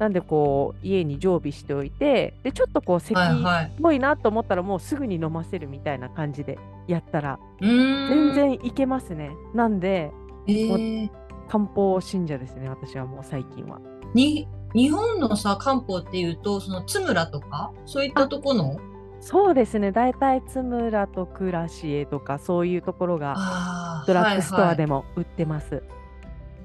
[0.00, 3.72] なんでこう家に常備しておいてでちょっとこう咳っはいはい。
[3.80, 6.58] ぽいなと思ったらもうすぐに飲ませるみたいな感じで
[6.88, 7.38] やったら。
[7.60, 8.34] 全。
[8.34, 9.30] 然いけますね。
[9.54, 10.10] なんで
[10.48, 11.10] えー、
[11.48, 13.78] 漢方信者ですね私はもう最近は。
[14.14, 17.70] に日本のさ漢方っていうとその津村とか？
[17.84, 18.80] そういったとこの？
[19.20, 25.82] そうですね大体津村とクラシエとかそういうところがドラッグストアではいはいも売ってます。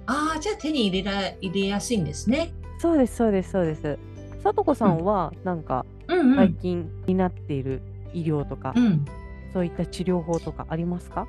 [0.05, 2.53] ああじゃあ手に入れら入れやすいんですね。
[2.79, 3.97] そうですそうですそうです。
[4.43, 5.85] さとこさんはなんか。
[6.07, 7.81] 最近になっている
[8.13, 9.05] 医療とか、うん。
[9.53, 11.27] そういった治療法とかありますか？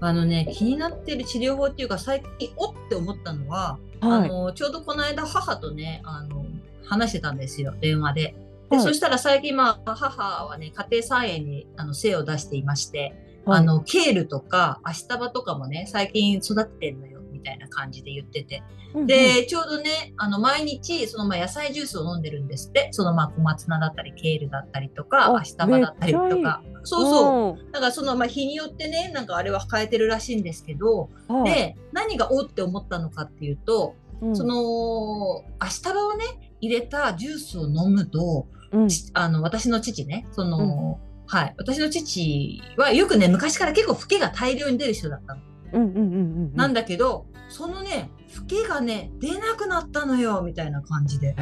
[0.00, 4.28] あのね気になってる治療法っていうか最近おって思ったのは、あはい。
[4.28, 6.44] のちょうどこの間母とねあの
[6.84, 8.34] 話してたんですよ電話で。
[8.68, 13.14] で、はいそしたら最近まあ母はね家庭菜園にあの精を出していまして、
[13.46, 18.62] はいあのケールとかアシタバとかもね最近育ててんのよみたいな感じで言ってて。
[18.94, 22.88] うんうんで、ちょうどね、あの、毎日、その、まあ、野菜ジュースを飲んでるんですって。
[22.90, 26.60] その、まあ、小松菜だったり、ケールだったりとか、あアシタバだったりとか。
[26.82, 27.50] そうそう。
[27.52, 36.24] うんだから、その、まあ、日によってね、なんかあれは変えてるらしいんですけど、はいで、何がおって思ったのかっていうと、うんその、アシタバをね、
[36.60, 41.54] 入れたジュースを飲むと、うんちあの、私の父ね、その、はい。
[41.58, 45.40] 私の父はよくね、昔から結構老けが大量に出る人だったの。
[45.72, 46.06] うんうんうんう
[46.48, 51.34] んなんだけど、そのね、老けがね、出なくなったのよ、みたいな感じで。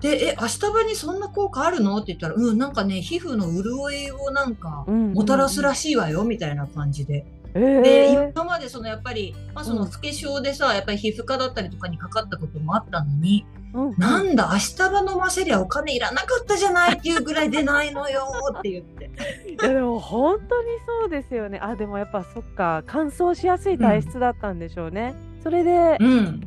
[0.00, 1.96] で、え、明日場にそんな効果あるの？
[1.98, 7.26] って言ったら、うん、なんかね、皮膚の潤いをなんか、もたらすらしいわよ、みたいな感じで。
[7.54, 8.32] へで、え。
[8.34, 18.26] 今までそのやっぱり、まあそのうん老け症でさ、やっぱり皮膚科だったりとかにかかったこともあったのに、うんなんだ、明日場飲ませりゃお金いらなかったじゃないっていうぐらい出ないのよ
[18.58, 19.10] って言って。
[19.48, 20.68] いやでも本当に
[21.00, 21.60] そうですよね。
[21.62, 25.14] あでもやっぱそっか乾燥しやすい体質だったんでしょうね。
[25.42, 26.46] それで、うん、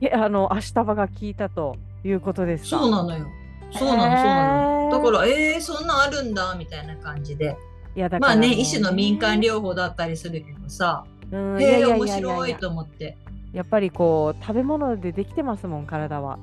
[0.00, 2.78] えあの明日場が効いたということですか？
[2.78, 3.26] そうなのよ。
[3.72, 4.90] そうなの、そうなの。
[4.90, 7.56] だから、えー、そんなんあるんだ、みたいな感じで。
[7.96, 13.16] いやだからまあね、一種の民間療法だったりするけどさ、うんへえ、面白いと思って。
[13.52, 16.38] やっぱりこう食べ物でできてますもん体は。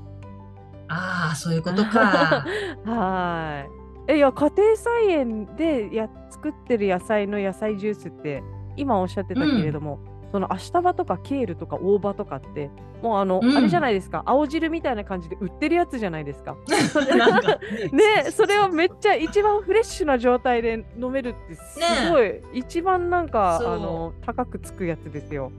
[0.90, 2.46] ああ、そういうことか。
[2.86, 3.66] は
[4.08, 4.12] い。
[4.12, 8.42] えいや家庭菜園でや作ってる野菜の野菜ジュースって
[8.78, 10.00] 今おっしゃってたけれども、
[10.38, 12.70] そのアシタバとかケールとか大葉とかって
[13.02, 13.58] もうあの、うん。
[13.58, 14.22] あれじゃないですか。
[14.28, 16.56] 青汁みたいな感じで売ってるやつじゃないですか。
[17.18, 17.58] なんか
[17.92, 21.80] ねそれをめっちゃ一番フレッシュな状態で飲めるってす
[22.12, 25.52] ごい、一番なんかあの高くつくやつですよ。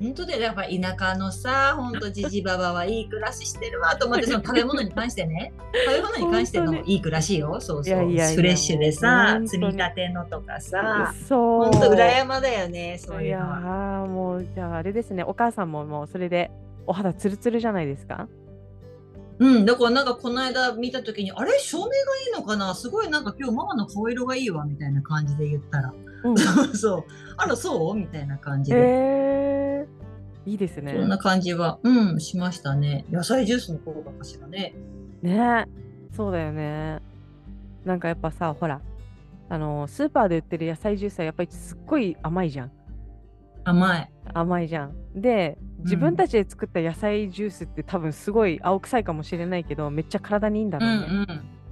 [0.00, 5.52] 本当でやっぱ田舎のさ、本当じじばばはいい暮らししてるわと思って、 その食べ物に関してね、
[5.86, 7.58] 食べ物に関してのいい暮らしよ。
[7.60, 7.98] そうそう。
[7.98, 11.72] フレッシュでさ積み立てのとかさ、そう。
[11.72, 14.06] 本当裏山だよね、そういうのは。
[14.06, 15.24] ーもうじゃああれですね。
[15.24, 16.50] お母さんももうそれで
[16.86, 18.28] お肌ツルツルじゃないですか？
[19.38, 21.58] うん、だからなんかこの間見た時に、あれ？
[21.58, 21.92] 照明がい
[22.36, 22.74] いのかな？
[22.74, 25.92] すごいなんか今日ママの顔色がいいわみたいな感じで言ったら、
[26.24, 26.36] うん。
[26.38, 27.04] そ うそう、
[27.38, 27.94] あらそう？
[27.94, 28.78] みたいな感じで。
[28.78, 29.65] えー、
[30.46, 30.92] いいですね。
[30.92, 33.04] そんな感じは、うん、しましたね。
[33.10, 34.74] 野菜ジュースの効果かしらね。
[35.20, 35.66] ね。
[36.12, 37.00] そうだよね。
[37.84, 38.80] なんかやっぱさほら
[39.48, 42.72] あのスーパーで売ってる野菜ジュースはやっぱりすっごい甘いじゃん。
[43.64, 44.10] 甘い。
[44.32, 44.94] 甘いじゃん。
[45.14, 51.00] で自分たちで作った野菜ジュースって多分すごい青臭いかもしれないけどめっちゃ体にいいんだうろうね、ん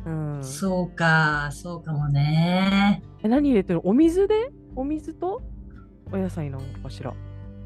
[0.04, 0.36] うん。
[0.36, 0.44] うん。
[0.44, 3.02] そうか、そうかもね。
[3.22, 3.80] え何入れてる？
[3.84, 4.34] お水で？
[4.76, 5.42] お水と？
[6.12, 7.14] お野菜なのかしら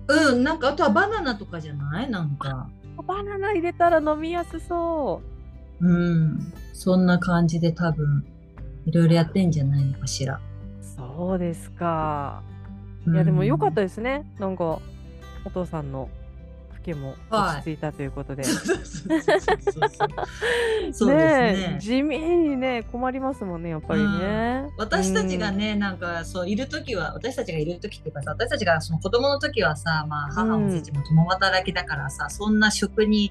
[0.08, 2.10] うん、なんかあとはバナナとかじゃない？
[2.10, 2.68] なんか。
[3.06, 5.22] バナナ入れたら飲みやすそ
[5.80, 6.52] うん。
[6.72, 8.24] そんな感じで多分、
[8.86, 10.34] いろいろやってんじゃないのかしら。
[10.36, 10.40] う
[10.84, 12.42] そうですか
[13.06, 14.80] うんいやでも良かったですねなんか
[15.44, 16.08] お父さんの
[16.88, 19.10] 老けも落ち着いたということで、そうそう
[20.88, 21.76] ですね。
[21.76, 33.30] え地味にね困りますもんねやっぱりね、私たちがね、なんかそういる時は私たちがいる時っていうかさ私たちがその子供の時はさ、まあ、母も父も共働きだからさ、そんな食に、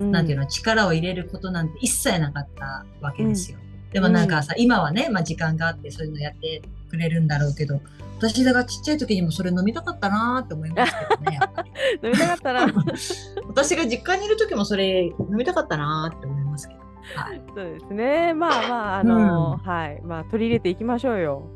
[0.00, 0.12] うん。
[0.12, 3.58] なんていうの力を入れることなんて一切なかったわけですよ。
[3.92, 7.80] でもなんかさ、今はね、まあ、時間があってそういうのやってくれるんだろうけど
[8.18, 11.38] 私だからちっちゃい時にもそれ飲みたかったなーって思いますけどね
[12.02, 12.66] 飲みたかったら
[13.46, 16.80] 私が実家にいる時もそれ飲みたかったなーって思いますけど。
[17.14, 18.34] はい、そうですね。
[18.34, 20.02] まあまああの、はい。
[20.02, 21.48] まあ取り入れていきましょうよ。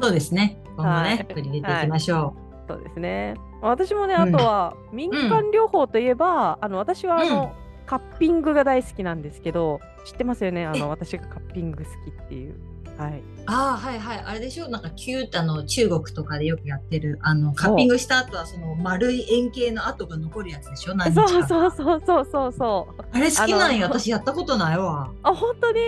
[0.00, 0.60] そうですね。
[0.76, 1.26] 今後ね、はい。
[1.26, 2.34] 取り入れていきましょ
[2.66, 3.36] そうですね。
[3.60, 4.34] 私もねうん。
[4.34, 7.52] あとは民間療法といえば、あの私はあの、
[7.86, 10.66] カッピングが大好きなんですけど知ってますよね？
[10.66, 12.54] あえの私がカッピング好きっていう
[12.98, 13.22] はい、う。
[13.46, 14.18] ああ、はいはい。
[14.18, 14.68] あれでしょ？
[14.68, 20.94] なんかキュータの中国とかでよくやってる、あの、カッピングした後はその丸い円形の跡が残るやつでしょ？
[20.94, 21.48] 何日そうか。
[21.48, 23.86] そうそうそうそうそうあれ好きなんよ。
[23.86, 25.10] あの私やったことないわ。
[25.22, 25.80] あ本当に？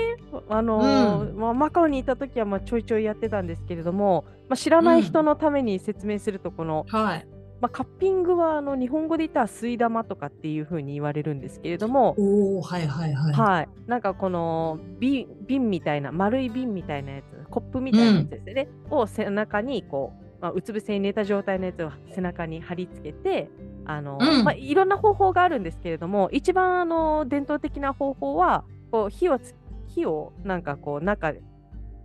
[0.49, 7.27] あのーうまあ、マカオにいた時はまあちょいちょいやってたんですけれども、まあ、知らない人のために説明するとこの、はい。
[7.61, 13.33] まあ、カッピングはあの日本語で言ったら吸い玉とかっていう風に言われるんですけれども、おおはいはいはい。
[13.33, 23.51] はい、なんかこの瓶瓶みたいな丸い瓶みたいなやつコップみたいなやつですよね、を背中にこう、まあ、うつ伏せに寝た状態のやつを背中に貼り付けて
[23.87, 24.45] あの、うん。
[24.45, 29.55] まあ、いろんな方法があるんですけれども一番あの伝統的な方法はこう火をつ
[29.89, 31.43] 火をなんかこう中で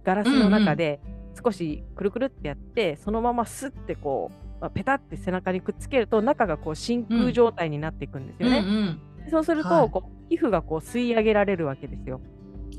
[0.04, 1.02] ガラスの中で
[1.44, 8.60] 少しくるくるってやって、そのままスッてこう、まあ、ペタって背中にくっつけると中がこう真空状態になっていくんですよね。
[8.60, 9.02] うんうん。
[9.30, 12.22] そうすると、はいこう皮膚がこう吸い上げられるわけですよ。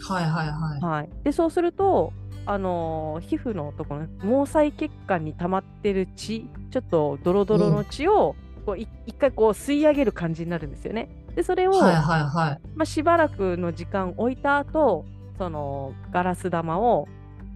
[0.09, 0.81] はいはいはい。
[0.81, 2.12] はい、でそうすると、
[2.47, 11.09] あのー皮膚のところ毛細血管に溜まってる血ちょっとドロドロの血を、こうい一回こう吸い上げる感じになるんですよね。
[11.35, 12.68] でそれを、はいはいはい。
[12.74, 15.05] まあ、しばらくの時間置いた後
[15.39, 17.09] そのガラス玉を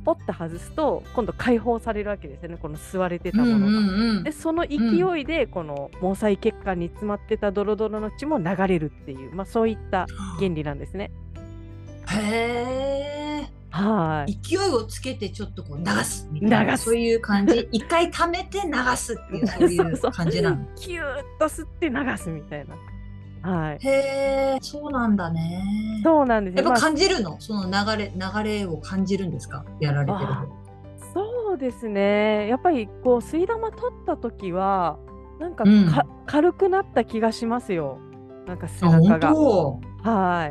[0.05, 3.57] ポッと外すと今度解放されるわけですよねこの吸われてたものが。
[3.57, 4.77] うんうんうんでその勢
[5.21, 10.07] いでこの毛細血管に詰まってたドロドロの血も流れるっていう、まあ、そういった
[10.39, 11.11] 原理なんですね。
[12.09, 13.51] へえ。
[13.71, 22.77] はい勢いをつけてちょっとこう流すみたいなそういう感じ 一回溜めて流すっていうそういう感じなのキューッと吸って流すみたいな。
[23.45, 23.87] はい。
[23.87, 26.63] へえそうなんだねそうなんですよ。
[26.63, 27.71] やっぱまあ感じるの、その流
[28.05, 29.65] れ流れを感じるんですか？
[29.81, 30.19] やられてる
[31.13, 32.49] そうですね。
[32.49, 34.99] やっぱりこう吸い玉取った時は
[35.39, 35.93] なんかか、うん
[36.27, 37.99] 軽くなった気がしますよ。
[38.47, 39.33] なんか背中が。
[39.35, 39.81] 当？
[40.03, 40.51] は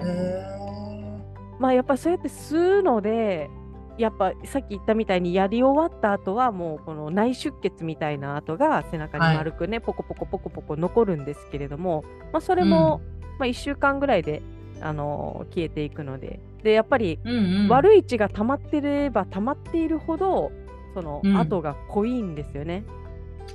[1.60, 1.62] い。
[1.62, 3.50] まあやっぱそうやって吸うので。
[3.98, 13.02] やっぱさっき言ったみたいにやり終わった後はもうこの内出血みたいな跡が背中にはい丸くね、ポコポコポコポコ残るんですけれども、まあ、それも、
[13.40, 14.42] まあ、1週間ぐらいで、
[14.82, 20.52] あのー消えていくのででやっぱりうんうん悪い血が溜まってれば溜まっているほど
[20.94, 22.84] そのうん跡が濃いんですよね。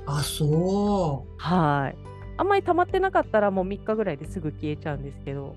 [0.05, 1.97] あそはい。
[2.37, 5.55] あんまり溜まってなかったらもう3日ぐらいですぐ消えちゃうんですけど。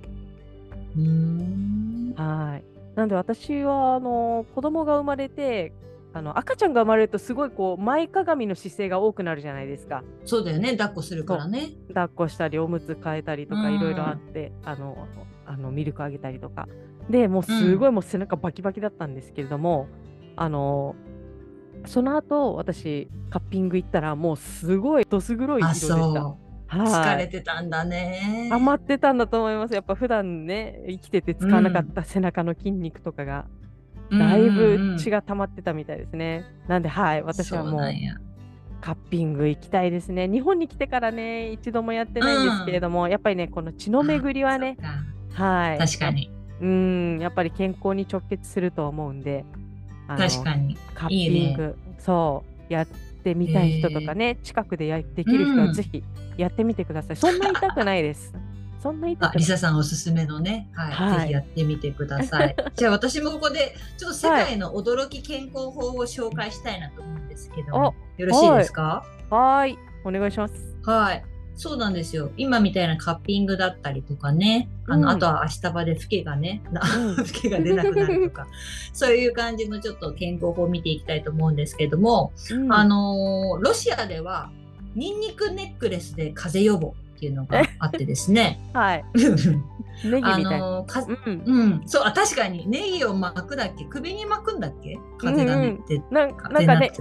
[0.97, 2.72] うんはい。
[2.95, 5.72] なんで私はあの子供が生まれて
[6.14, 10.05] あの赤ちゃんが生まれるとすごいこう前かがみの姿勢が多くなるじゃないですか。
[10.24, 10.72] そうだよね。
[10.72, 11.70] 抱っこするからね。
[11.88, 13.76] 抱っこしたりおむつ替えたりとかうん。
[13.76, 15.09] いろいろあって、あの
[15.47, 16.68] あのミルクあげたりとか。
[17.09, 19.88] でもうすごいもう背中バキバキだったんですけれども、
[20.36, 20.95] あの
[21.86, 26.36] その後私カッピング行ったらもうすごいどす黒い色あでした。
[26.79, 28.49] 疲れてたんだね。
[28.53, 29.75] 余ってたんだと思います。
[29.75, 33.47] やっぱ普段ね、生きてて使わなかった背中の筋肉とかが、
[34.11, 36.45] だいぶ血がが溜まってたみたいですね。
[36.68, 37.81] なんで、はい、私はもう
[38.81, 40.29] カッピング行きたいですね。
[40.29, 44.77] 日本に来てからね、一度もやってないんですけれども、やっぱりね、この血の巡りはね、
[45.35, 45.79] はい。
[45.79, 46.31] か確かに。
[46.61, 49.45] うん、やっぱり健康に直結すると思うんで、
[50.09, 50.77] 確かに。
[50.95, 52.87] カッピングそう、や
[53.23, 56.03] ってみたい人とかね、近くでやできる人うんはぜひ
[56.37, 57.16] やってみてください。
[57.16, 58.35] そんな痛くないです。
[58.81, 59.39] そんな痛あくない。
[59.39, 62.57] リサさんおすすめのね、はい、はいぜひやってみてください。
[62.75, 67.95] じゃあ私もここでちょっと世界の驚き健康法を紹介したいなと思うんですけど、およ
[68.27, 69.05] ろしいですか？
[69.31, 70.77] はーい、お願いします。
[70.85, 71.25] はい。
[71.55, 72.30] そうなんですよ。
[72.36, 75.09] 今みたいなカッピングだったりとかね、あの、うん。
[75.11, 77.14] あとは明日場でフケがね、なうん。
[77.24, 78.46] フケが出なくなるとか、
[78.92, 82.72] そういう感じのちょっと健康法を見ていきたいと思うんですけども、うん。
[82.72, 84.50] あのーロシアでは、
[84.94, 89.05] ニンニクネックレスで風邪予防っていうのがあってですね、 はい、
[90.22, 90.38] あ。
[90.38, 93.84] のーかうん、うん、そう、あ確かに、ネギを巻くだっけ？
[93.84, 94.98] 首に巻くんだっけ？
[95.18, 96.03] 風がねって。
[96.11, 96.92] なん風なんかね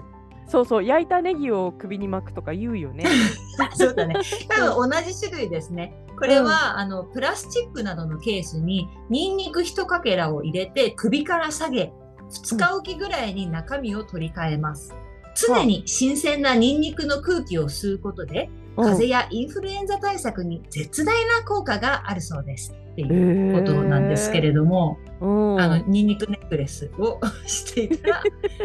[0.52, 3.06] そうそう、焼いたネギを首に巻くとか言うよね。
[3.74, 4.16] そうだね。
[4.50, 5.94] 多分同じ種類ですね。
[6.20, 11.94] これは、あの、プラスチックなどのケースに、ニンニク一かけらを入れて、首から下げ、
[12.30, 14.94] 2日おきぐらいに中身を取り替えます。
[15.36, 22.76] 常に新鮮なニンニクの空気を吸うことで、風邪やインフルエンザ対策に絶大な効果があるそうです。
[22.92, 25.26] っていうことなんですけれども、う
[25.56, 28.24] ん、あのニンニクネックレスを していたら、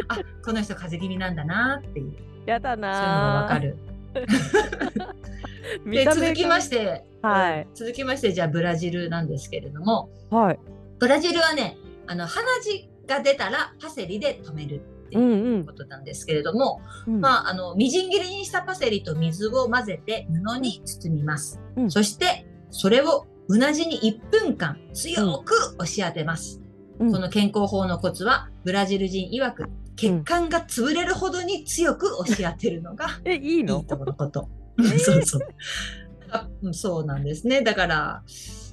[0.09, 2.13] あこの人風邪気味なんだなっていう、
[2.45, 3.77] やだそういうのがなわかる。
[5.85, 7.61] 見で続きまして、はい。
[7.63, 10.59] うん続きましてじゃあブラジルなんですけれども、はい。
[10.99, 17.21] ブラジルはね、あの鼻血が出たらパセリで止めるってういんうことなんですけれども、うん。
[17.21, 21.59] まああのみじん切りにしたパセリと水を混ぜて布に包みます。
[21.75, 21.91] うん。
[21.91, 26.61] そしてそれをうなじに1分間強く押し当てます。
[26.99, 34.49] うんこの健康法のコツはブラジル人曰く血管が潰れるほどに強く押し当てるのがえ、いいとのこと。
[34.99, 36.73] そうそう。
[36.73, 37.61] そうなんですね。
[37.61, 38.23] だから、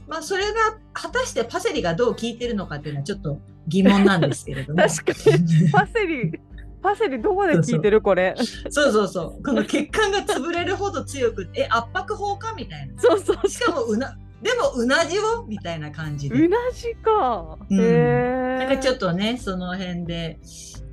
[0.07, 4.81] まあ、それが果たしてパセリがどう効いてるのかっていうのはちょっと疑問なんですけれども。
[4.89, 5.70] 確かに。
[5.70, 6.41] パセリ、
[6.83, 8.03] パセリどこで聞いてる？
[8.03, 8.35] これ。
[8.68, 9.43] そうそうそう。
[9.43, 12.55] この血管が潰れるほど強く、え、圧迫法か？
[12.55, 13.01] みたいな。
[13.01, 16.36] そうそうしかもうな、でもうなじをみたいな感じで。
[16.36, 17.59] うなじか。
[17.70, 18.59] うん。
[18.59, 20.38] なんかちょっとね、その辺で、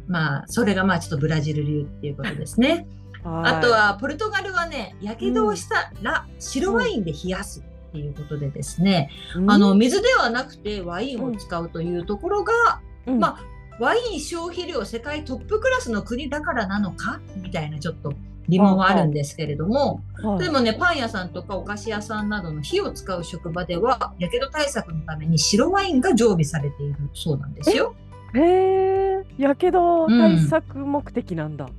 [0.07, 2.69] まあ、それがまあちょっとブラジル流っていうことですね。
[2.69, 2.87] はい
[3.23, 18.13] あと、はポルトガルはね、やけどをしたら白ワインで冷やすっていうことでですね、うんあの、水ではなくてワインを使うというところが、うんまあワイン消費量世界トップクラスの国だからなのかみたいなちょっと
[18.51, 27.95] 疑問はあるんですけれども、はいでもね、パン屋さんとかお菓子屋さんなどの火を使う職場では、やけど対策のために白ワインが常備されているそうなんですよ。
[28.35, 29.25] へえ。
[29.37, 31.69] やけど対策目的なんだ。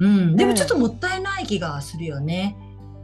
[0.00, 2.56] うん、でもねちょっともったいない気がするよね。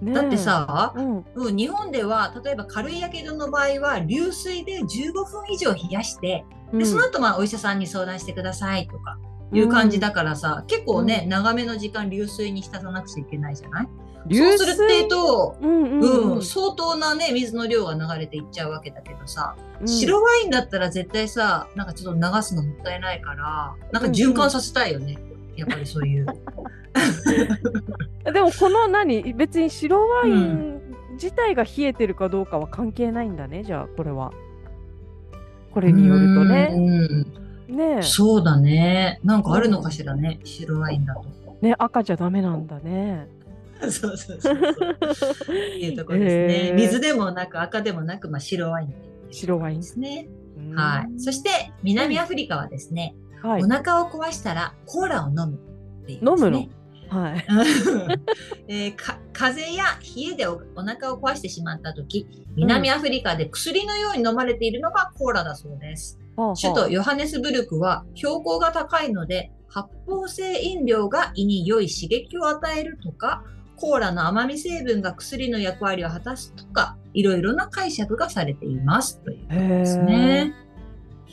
[0.02, 1.24] ねえだって、さ、うん。
[1.34, 9.18] うん、日本では例えば軽いやけどの場合は流水で15分以上冷やしてでその後まあお医者さんに相談してくださいとか
[9.54, 13.88] いう感じだからさ、結構ね、う長めの時間流水に浸さなくちゃいけないじゃない？
[14.26, 16.34] 流そうするっていうと、うんうんうん。
[16.36, 19.88] うん相当なね水の量が流れていっちゃうわけだけどさ、うん。
[19.88, 25.18] 白ワインだったら絶対さなんかちょっと流すのもったいないからなんか循環させたいよね、
[25.56, 26.26] やっぱりそういう。
[28.32, 29.34] でもこの何？
[29.34, 30.80] 別に白ワイン
[31.12, 34.32] 自体が冷えてるかどうかは関係ないんだねじゃあこれは。
[35.72, 36.70] これによるとね。
[36.72, 39.20] うんねそうだね。
[39.24, 41.24] なんかあるのかしらね、白ワインだと。
[41.62, 43.28] えね赤じゃダメなんだね。
[43.80, 45.56] そうそうそうそう。
[45.56, 46.72] いうところですね。
[46.74, 50.28] 水でもなく赤でもなく、まあ、白ワインっていう白ワインですね。
[50.58, 51.20] うんはい。
[51.20, 51.50] そして
[51.82, 55.58] 南アフリカはですね、はいお腹を壊したらコーラを飲む
[56.02, 56.66] っていう、飲むの？
[57.08, 57.44] はい。
[58.68, 66.18] えーか風邪や冷えでおお腹を壊してしまった時南アフリカで薬のように飲まれているのがコーラだそうです。
[66.36, 73.42] 首都ヨハネスブルクは標高が高いので発泡性飲料が胃に良い刺激を与えるとか
[73.76, 80.54] コーラの甘み成分が薬の役割を果たすとかいろいろな解釈がされていますということですね。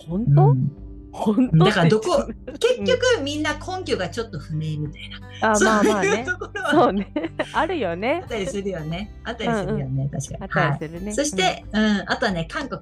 [0.08, 0.72] 本当、うん。
[1.12, 1.66] 本当？
[1.66, 2.26] だからどこ
[2.60, 5.10] 結局みんな根拠がちょっと不明みたい
[5.41, 7.14] な、あまあまあそういうねところはそうね。
[7.54, 8.22] あるよね。
[8.24, 9.12] あったりするよね。
[9.24, 10.38] あったりするよね、確かに。
[10.41, 11.14] あったはい。
[11.14, 12.82] そして、うん、あとはね、韓国。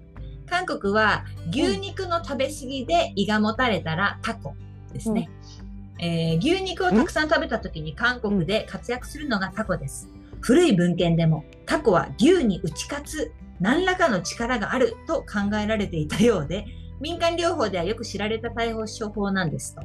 [0.49, 4.55] 韓国は牛肉の食べ過ぎで胃がもたれたらタコ
[4.91, 5.29] ですね。
[5.99, 10.07] えー牛肉をたくさん食べた時に韓国で活躍するのがタコです。
[10.41, 16.65] 古い文献でもタコは竜に打ち勝つ何らかの力があると考えられていたようで、
[16.99, 19.81] 民間療法ではよく知られた対処法なんですと。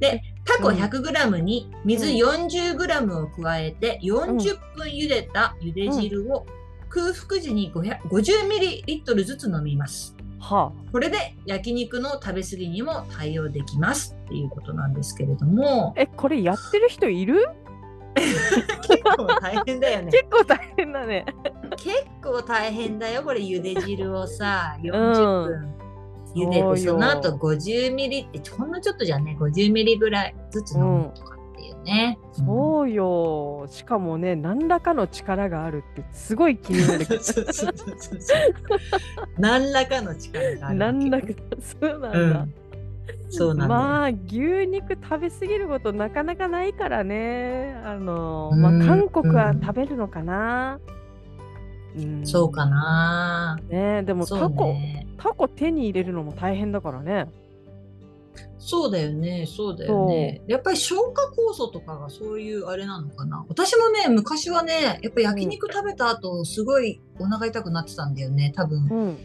[0.00, 6.46] で、タコ 100g に水 40g を加えて40分茹でた茹で汁を
[6.92, 10.14] 空腹時に 50ml ずつ飲みます。
[10.38, 14.14] はこれで焼肉の食べ過ぎにも対応できます。
[14.26, 15.94] っていうことなんですけれども。
[15.96, 17.46] あ、えこれやってる人いる？
[18.14, 20.10] 結構大変だよね。
[20.12, 21.24] 結構大変だね。
[21.78, 24.76] 結構大変だよこれ茹で汁をさ。
[24.82, 25.74] 40分。
[26.34, 29.36] 茹でて、その後50ミリってほんのちょっとじゃんね。
[29.40, 31.36] 50ミリぐらいずつ飲むとか
[31.82, 32.18] ね。
[32.38, 33.66] うんそうよ。
[33.68, 37.06] しかもね、何らかの力があるってすごい気になる。
[39.38, 40.78] 何らかの力がある。
[40.78, 41.26] 何らか、
[41.60, 42.18] そうなんだ。
[42.18, 42.54] うん、
[43.28, 43.80] そうなんだよ。
[43.80, 47.80] まあ牛肉食べ過ぎることなかなかないからね。
[47.84, 50.78] あの、まあうん韓国は食べるのかな。
[51.96, 53.58] うんそうかな。
[53.68, 55.06] ねでもタコ、ね。
[55.18, 57.26] タコ手に入れるのも大変だからね。
[58.64, 60.40] そうだよね、そうだよね。
[60.46, 63.44] やっぱり消化酵素とかがそういうあれなのかな。
[63.48, 68.52] 私もね、昔はね、やっぱ焼肉食べた後、すごいお腹痛くなってたんだよね。
[68.54, 69.18] 多分、うん。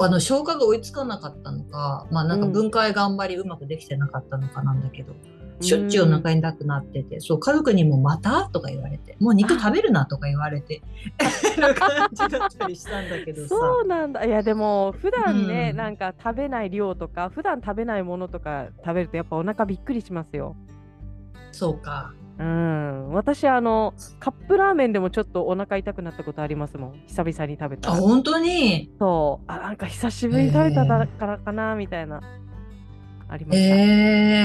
[0.00, 5.14] あの消化が追いつかなかったのか、まあなんかうん分解頑張りうまくできてなかったのかなんだけど、
[5.60, 8.48] しょっちゅうお腹痛くなってて、そう、家族にもまた？
[8.48, 10.04] とか言われて、もう肉食べるな？
[10.06, 10.82] とか言われて、
[11.58, 13.48] な 感じだったりしたんだけどさ。
[13.48, 14.24] そうなんだ。
[14.24, 20.56] いやでも普段ね、うんなんか食べない量とか普段食べないものとか食べるとやっぱお腹びっくりしますよ。
[21.52, 22.12] そうか。
[22.36, 23.12] うん。
[23.12, 26.92] 私あのカップラーメンでもちょっとお腹痛くなったことありますもん。
[27.06, 28.00] 久々に食べたあ、ら。
[28.00, 28.90] 本当に？
[28.98, 29.44] そう。
[29.46, 32.20] あなんか久しぶりに食べたからかなみたいな。
[33.28, 33.74] ありました。
[33.76, 33.78] へ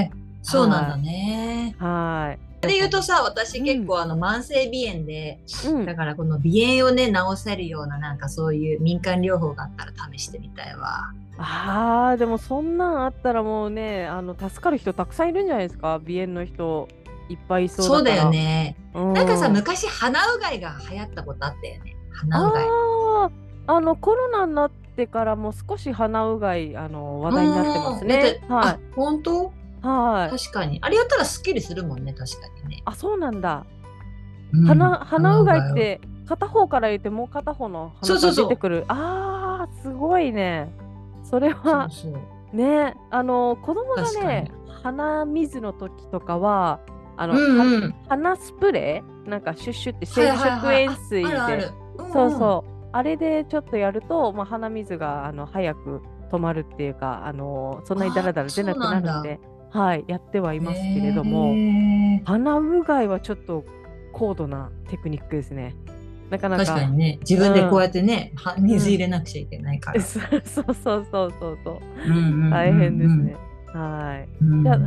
[0.06, 0.12] え
[0.42, 1.76] そうなんだね。
[1.80, 5.40] はそれで言うとさ、私結構あの慢性鼻炎で。
[5.68, 5.96] うんだ。
[5.96, 11.12] からこの鼻炎をね、治せるようななんかそういう民間療法があったら試してみたいわ。
[11.38, 16.02] ああでもそんなんあったらもうねあの助かる人たくさんいるんじゃないですか？
[16.06, 16.90] 鼻炎の人
[17.30, 18.46] いっぱいいそうだからそうだよ。
[18.46, 18.76] ね。
[18.94, 21.96] うんなんかさ、昔鼻うがいが流行ったことあったよね。
[22.12, 22.66] 鼻うがい。
[23.68, 28.42] あのコロナになってからも少し鼻うがいあの話題になってますね。
[28.50, 29.46] はあ、本当？
[29.46, 29.52] い
[29.82, 30.38] はい。
[30.38, 30.80] 確かに。
[30.82, 32.82] あれやったらすっきりするもんね、確かにね。
[32.86, 33.66] あそうなんだ。
[34.54, 38.86] うん鼻鼻うがいっ鼻て片方から入れてもう片方の鼻がそうそうそう出てくる。
[38.88, 40.74] ああすごいね。
[41.24, 41.90] それは。
[42.52, 46.80] ねあの子供がねに鼻水の時とかは
[47.16, 47.96] あの、うんはうん。
[48.08, 49.30] 鼻スプレー？
[49.30, 51.72] なんかシュッシュって生はいはいはい食塩水で。
[52.12, 56.02] そうそうあれでちょっとやると、まあ、鼻水があの早く
[56.32, 59.40] 止まるっていうかあのそんなにダラダラ出なくなるんで
[59.72, 61.54] はいやってはいますけれども、
[62.26, 63.64] 鼻うがいはちょっと
[64.12, 65.76] 高度なテクニックですね。
[66.30, 66.66] なかなか。
[66.66, 70.02] 確かにね、自分でこうやってね、は水入れなくちゃいけないから。
[70.02, 71.58] そうそうそうそうそう。
[71.64, 72.50] そううんうんうんうん。
[72.50, 73.36] 大変ですね、
[73.68, 74.44] はい。
[74.44, 74.64] うん。
[74.64, 74.80] じゃあ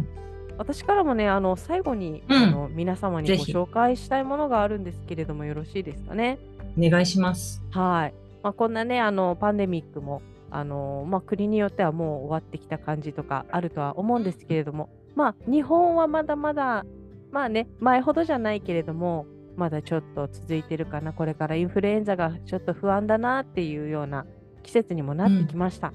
[0.59, 2.37] 私からもねあの最後に、うん。
[2.37, 6.39] あの皆様にご紹介したいものがあるんですけれどもよろしいですかね？
[6.79, 7.63] お願いします。
[7.71, 10.23] はい、まあ、こんなねあのパンデミックも
[10.53, 16.85] あの、まあ、国によってはもう終わってきた感じとかあるとは思うんですけれどもまあ日本はまだまだ
[17.31, 19.27] まあね前ほどじゃないけれども
[19.57, 24.27] まだちょっと続いてるかなこれからインフルエンザがちょっと不安だなっていうような
[24.63, 25.93] 季節にもなってきました、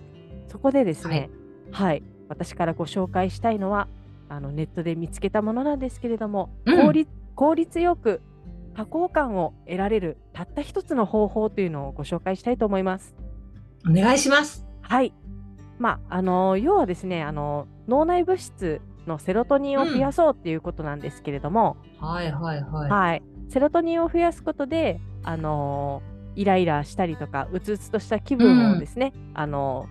[0.49, 1.29] そこでですね
[1.71, 3.87] はい、私からご紹介したいのは
[4.29, 6.85] あのネットで見つけたものなんですけれども、うん。
[6.85, 8.21] 効率効率よく
[8.75, 13.15] 多幸感を得られるたった一つの方法というのをご紹介したいと思います。
[13.85, 14.65] お願いします。
[14.81, 15.13] はい。
[15.79, 22.89] まあ、あの要はですね、あの脳内物質のセロトニンを増やそうっていうことなんですけれども、はいはいはい。
[22.89, 26.01] はい、セロトニンを増やすことで、あの
[26.35, 29.87] イライラしたりとか、うつうつとした気分をですね、あの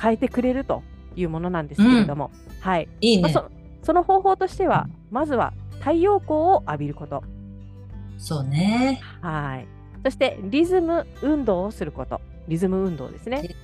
[0.00, 0.82] 変えてくれると
[1.16, 2.30] いうものなんですけれども、
[2.60, 2.88] はい。
[3.00, 3.22] いいね。
[3.22, 3.50] まあそ
[3.82, 7.22] その方法としては、まずは太陽光を浴びること。
[8.18, 9.00] そうね。
[9.22, 9.66] はい。
[10.04, 12.20] そして、リズム運動をすること。
[12.50, 13.54] リズム運動ですね。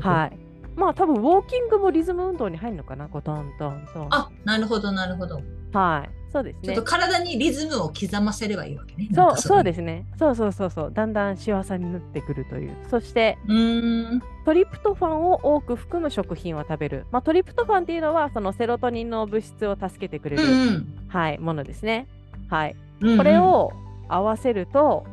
[0.00, 0.38] はい。
[0.76, 3.08] まあ、多分ウォーキングもリズム運動に入るのかな？
[3.08, 4.08] こうトントントン。
[4.10, 5.40] あ、なるほどなるほど。
[5.72, 6.10] はい。
[6.30, 6.82] そうですねちょっと。
[6.84, 9.08] 体にリズムを刻ませればいいわけね。
[9.14, 9.64] そう、そうす。
[9.64, 10.04] ですね。
[10.18, 10.92] そうそうそうそう。
[10.92, 12.76] だんだん幸せになってくるという。
[12.90, 14.22] そして、うーん。
[14.44, 17.06] トリプトファンを多く含む食品を食べる。
[17.12, 22.08] まあ、トリプトファンっていうのは、そのセロトニンの物質を助けてくれる、うんはい、ものですね。
[22.48, 22.76] はい。
[23.00, 23.16] うん。
[23.16, 23.72] これを
[24.08, 25.06] 合わせると、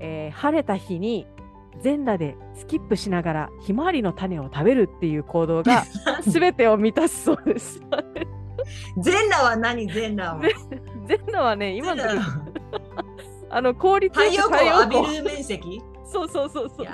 [0.00, 1.26] えー晴れた日に
[1.80, 5.84] 全裸でスキップしながらひまわりの種を食べるっていう行動が
[6.26, 7.80] 全てを満たすそうです。
[8.98, 9.86] 全裸は何？
[9.86, 10.42] 全裸は？
[11.06, 12.02] 全裸はね、今の
[13.50, 15.82] あの効率太陽よく光を浴太陽びる面積？
[16.04, 16.84] そうそうそうそう。
[16.84, 16.92] や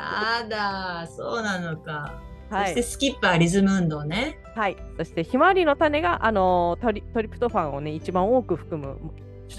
[0.49, 2.21] だ、そうなのか。
[2.51, 2.83] はいそして。
[2.83, 4.39] スキッパーリズム運動ね。
[4.55, 4.77] はい。
[4.99, 8.97] そしてひまわりの種があのトリトリプトファンをね一番多く含む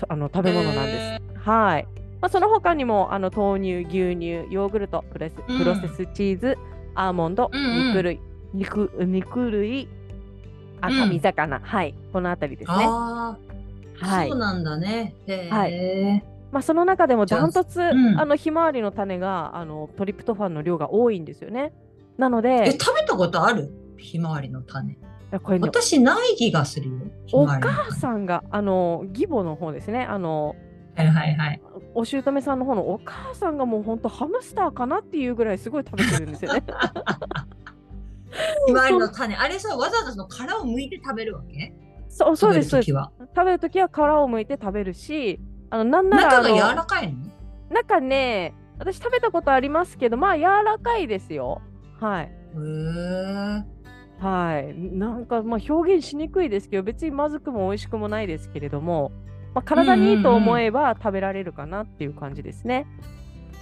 [0.07, 0.97] あの食べ物なんです。
[0.97, 1.87] へはい。
[2.21, 6.57] まあ、その他にもあの豆乳、牛乳、ヨーグルト、プレスうんプロセスチーズ、
[6.95, 8.19] アーモンド、うんうん肉類、
[8.53, 9.87] 肉肉類、
[10.81, 12.77] 赤身魚、はい、このあたりですね。
[12.87, 13.37] あ
[14.01, 14.37] あ、はいそう。
[14.39, 15.13] なんだね。
[15.49, 21.73] はいまあ、その中でもダントツ、うんあのひまわりの種があのトリプトファンの量が多いんですよね。
[22.17, 23.69] なのえ、で、食べたことある？
[23.97, 24.97] ひまわりの種。
[25.43, 26.95] これね、私ない気がするよ。
[27.33, 30.05] お母さんがあの義母の方ですね。
[30.05, 30.55] あの
[30.95, 31.09] 種。
[31.09, 31.61] はいはいはい。
[31.95, 36.63] お姑さんの方のお母さんがもう本当ハムスターかなっていうぐらいすごい食べてるんですよね。
[38.67, 39.33] ひまわりの種。
[39.33, 41.73] あれさ、わざわざその殻を剥いて食べるわけ？
[42.09, 43.11] そうそうです食べる時は？
[43.35, 45.39] 食べるときは皮を剥いて食べるし、
[45.69, 47.17] あのなんなら中が柔らかいの？
[47.71, 51.61] 中ね、私食べたことありますけど、まあ柔らかいですよ。
[52.01, 52.31] はい。
[54.19, 54.73] はい。
[54.77, 59.13] なんかまあ表現しにくいですけど、別にまずくも美味しくもないですけれども、
[59.55, 62.85] まあ、体にいいと思えば食べられるかなっていう感じですね。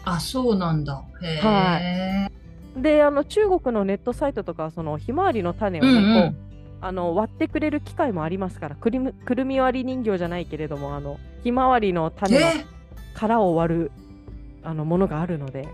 [0.03, 0.95] あ、そうなんだ。
[0.95, 2.29] は
[2.75, 6.37] で、あの中国のネットサイトとか、そのひまわりの種をね、うんうん
[6.85, 12.65] あの割ってくれる機械もありますから、くるみくるみ割り人形じゃないけれども、あのひまわりの種のえ、
[13.13, 13.91] 殻を割る
[14.63, 15.69] あのものがあるので、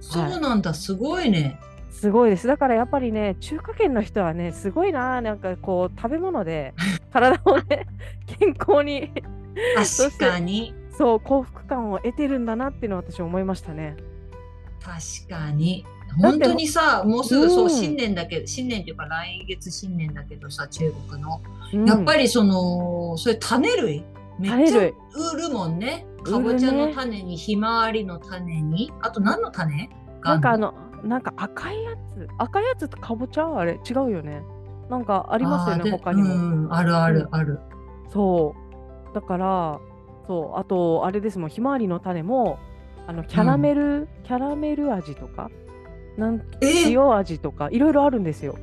[0.00, 0.74] そうなんだ。
[0.74, 1.60] すごいね。
[1.90, 2.46] すごいです。
[2.46, 6.74] だからやっぱりね、中華圏の人はね、すごいな、なんかこう、食べ物で
[7.12, 7.86] 体をね、
[8.38, 9.12] 健康に、
[9.84, 10.74] そ確かに。
[10.90, 13.96] そう、幸福感を得てるんだなっていうのを私思いましたね。
[14.82, 15.84] 確かに。
[16.20, 21.40] 本当にさ、もうすぐそうう、ん新年だけど、新年っていうか来月新年だけどさ、中国の。
[21.72, 24.04] うんやっぱりその、それ種類？
[24.38, 24.92] めっちゃ売
[25.36, 26.06] るもんね。
[26.22, 29.90] かぼちゃの種に、ひまわりの種に、あと何の種？
[30.20, 33.58] がなんかあのの、なんか赤いやつ、赤いやつってかぼちゃ？
[33.58, 34.42] あれ違うよね。
[34.88, 36.34] なんかありますよね、他にも。
[36.34, 37.58] うん、あるあうんるある。
[38.10, 38.54] そ
[39.10, 39.14] う。
[39.14, 39.80] だから、
[40.26, 42.58] そう、あと、あれですもん、ひまわりの種も、
[43.06, 45.50] あの、キャラメル、キャラメル味とか、
[46.16, 46.90] なんえ？
[46.90, 48.56] 塩味とか、いろいろあるんですよ。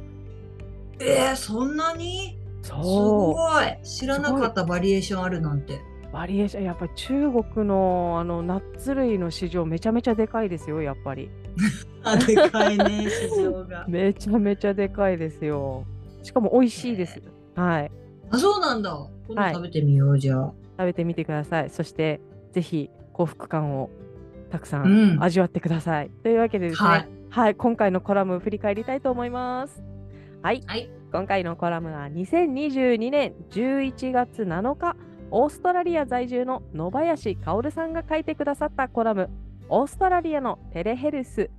[1.00, 2.40] えー、そんなに？
[2.62, 5.74] すそごい知らなかったバリエーションあるなんて。
[5.76, 5.80] う。
[6.14, 11.30] バリエーション、やっぱり中国のあのナッツ類の市場めちゃめちゃでかいですよ、やっぱり。
[12.04, 13.86] あ、でかいね、 市場が。
[13.88, 15.86] めちゃめちゃでかいですよ。
[16.22, 17.22] しかも美味しいです。
[17.56, 17.92] はい。
[18.30, 18.90] あ、そうなんだ。
[19.28, 20.54] 今度はい食べてみよう、じゃあ。
[20.78, 21.70] 食べてみてください。
[21.70, 22.20] そして、
[22.52, 23.90] ぜひ幸福感を
[24.50, 26.12] たくさうんん味わってください。
[26.24, 29.84] というわけでですね、はいはい、今回のコラム振り返りたいと思います。
[30.42, 30.90] はい、はい。
[31.12, 34.96] 今回のコラムは2022年11月7日、
[35.32, 39.30] オーストラリア在住の野林薫さんが書いてくださったコラム、
[39.70, 41.50] オーストラリアのテレヘルス、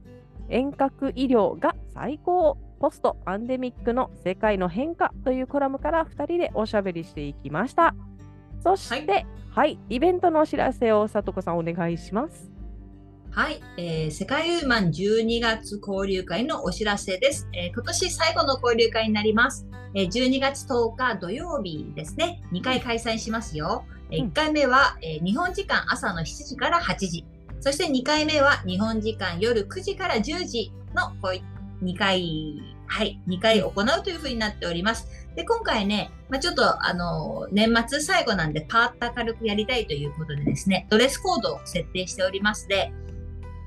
[0.49, 7.95] 遠隔医療が最高、ポストパンデミックの世界の変化というコラムから2人でおしゃべりしていきました。
[8.63, 12.51] そして、はい、イベントのお知らせをさとこさんお願いします。
[13.31, 17.49] はい、えー世界ウーマン12月交流会のお知らせです。
[17.53, 19.67] えー今年最後の交流会になります。
[19.95, 23.85] えー12月10日土曜日ですね、2回開催しますよ。
[24.11, 27.25] えうん1回目は、えー日本時間朝の7時から8時。
[27.61, 31.43] そして2回目は日本時間夜9時から10時のこうい
[31.83, 35.09] 2回、はい、2回行うというふうになっております。
[35.35, 42.93] で、今回ね、まあ、ちょっとあの、年末最後なんでパーッと明るくやりたいということでですね、ドレスコードを設定しておりますで、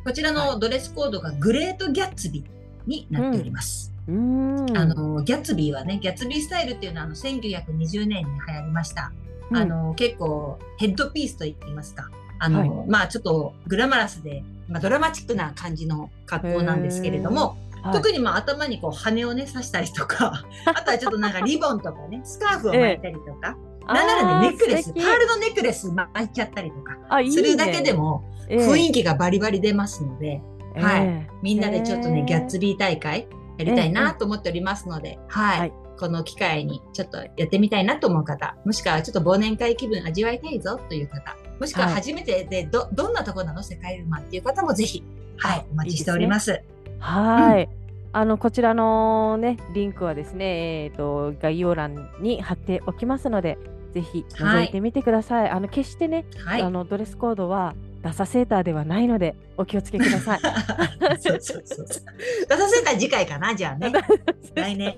[0.06, 3.94] こちらのドレスコードがグレートギャッツビーになっております。
[4.08, 4.78] うーん。
[4.78, 9.12] あの、ギャッツビーはね、ギャッツビースタイルっていうのはあの1920年に流行りました。
[9.52, 12.10] うんあの、結構ヘッドピースと言っていますか。
[12.40, 17.94] あの、はまあちょっとグラマラスで、まあドラマチックな感じの格好なんですけれども、はい。
[17.94, 23.58] 特にまあ頭にこう羽をね刺したりとか、 あとはちょっとなんかリボンとかね、スカーフを巻いたりとか、
[23.88, 26.98] なんならね、ネックレス、パールのネックレス巻いちゃったりとか、
[27.30, 30.42] するだけでもええ雰囲気がバリバリ出ますので、
[30.76, 31.02] はい。
[31.02, 31.30] ええ。
[31.42, 33.28] みんなでちょっとね、ええギャッツビー大会
[33.58, 35.74] やりたいなと思っておりますので、はい、はい。
[36.00, 43.64] この機会にちょっとやってみたいなと思う方、もしくはちょっと忘年会気分味わいたいぞという方、もしくははい初めてでど、どんなとこなの？
[43.64, 45.04] 世界馬っていう方もぜひ、
[45.38, 46.62] はいあ、お待ちしております。
[47.00, 47.70] はい。
[48.14, 53.58] あのこちらのねリンクはですね、えっ、と概要欄に貼っておきますので、
[53.94, 55.50] ぜひ覗いてみてください。
[55.50, 56.62] あの決してね、はい。
[56.62, 60.40] あのドレスコードはダサセーターではないのでお気をつけください。
[61.20, 62.06] そうそうそうそう。
[62.48, 63.92] 出させたら次回かな、じゃあね。
[64.56, 64.98] 来年。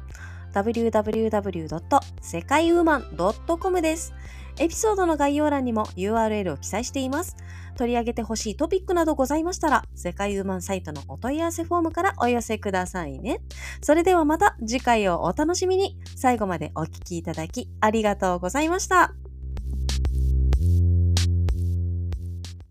[0.52, 2.00] www.
[2.20, 3.04] 世界ウーマン
[3.58, 4.14] .com です。
[4.58, 7.36] エピソードの概要欄にも URL を記載しています。
[7.76, 13.40] 取り上げてほしいトピックなどございましたら、世界ウーマンサイトのお問い合わせフォームからお寄せくださいね。
[13.80, 15.96] それではまた次回をお楽しみに。
[16.16, 19.14] 最後までお聞きいただきありがとうございました。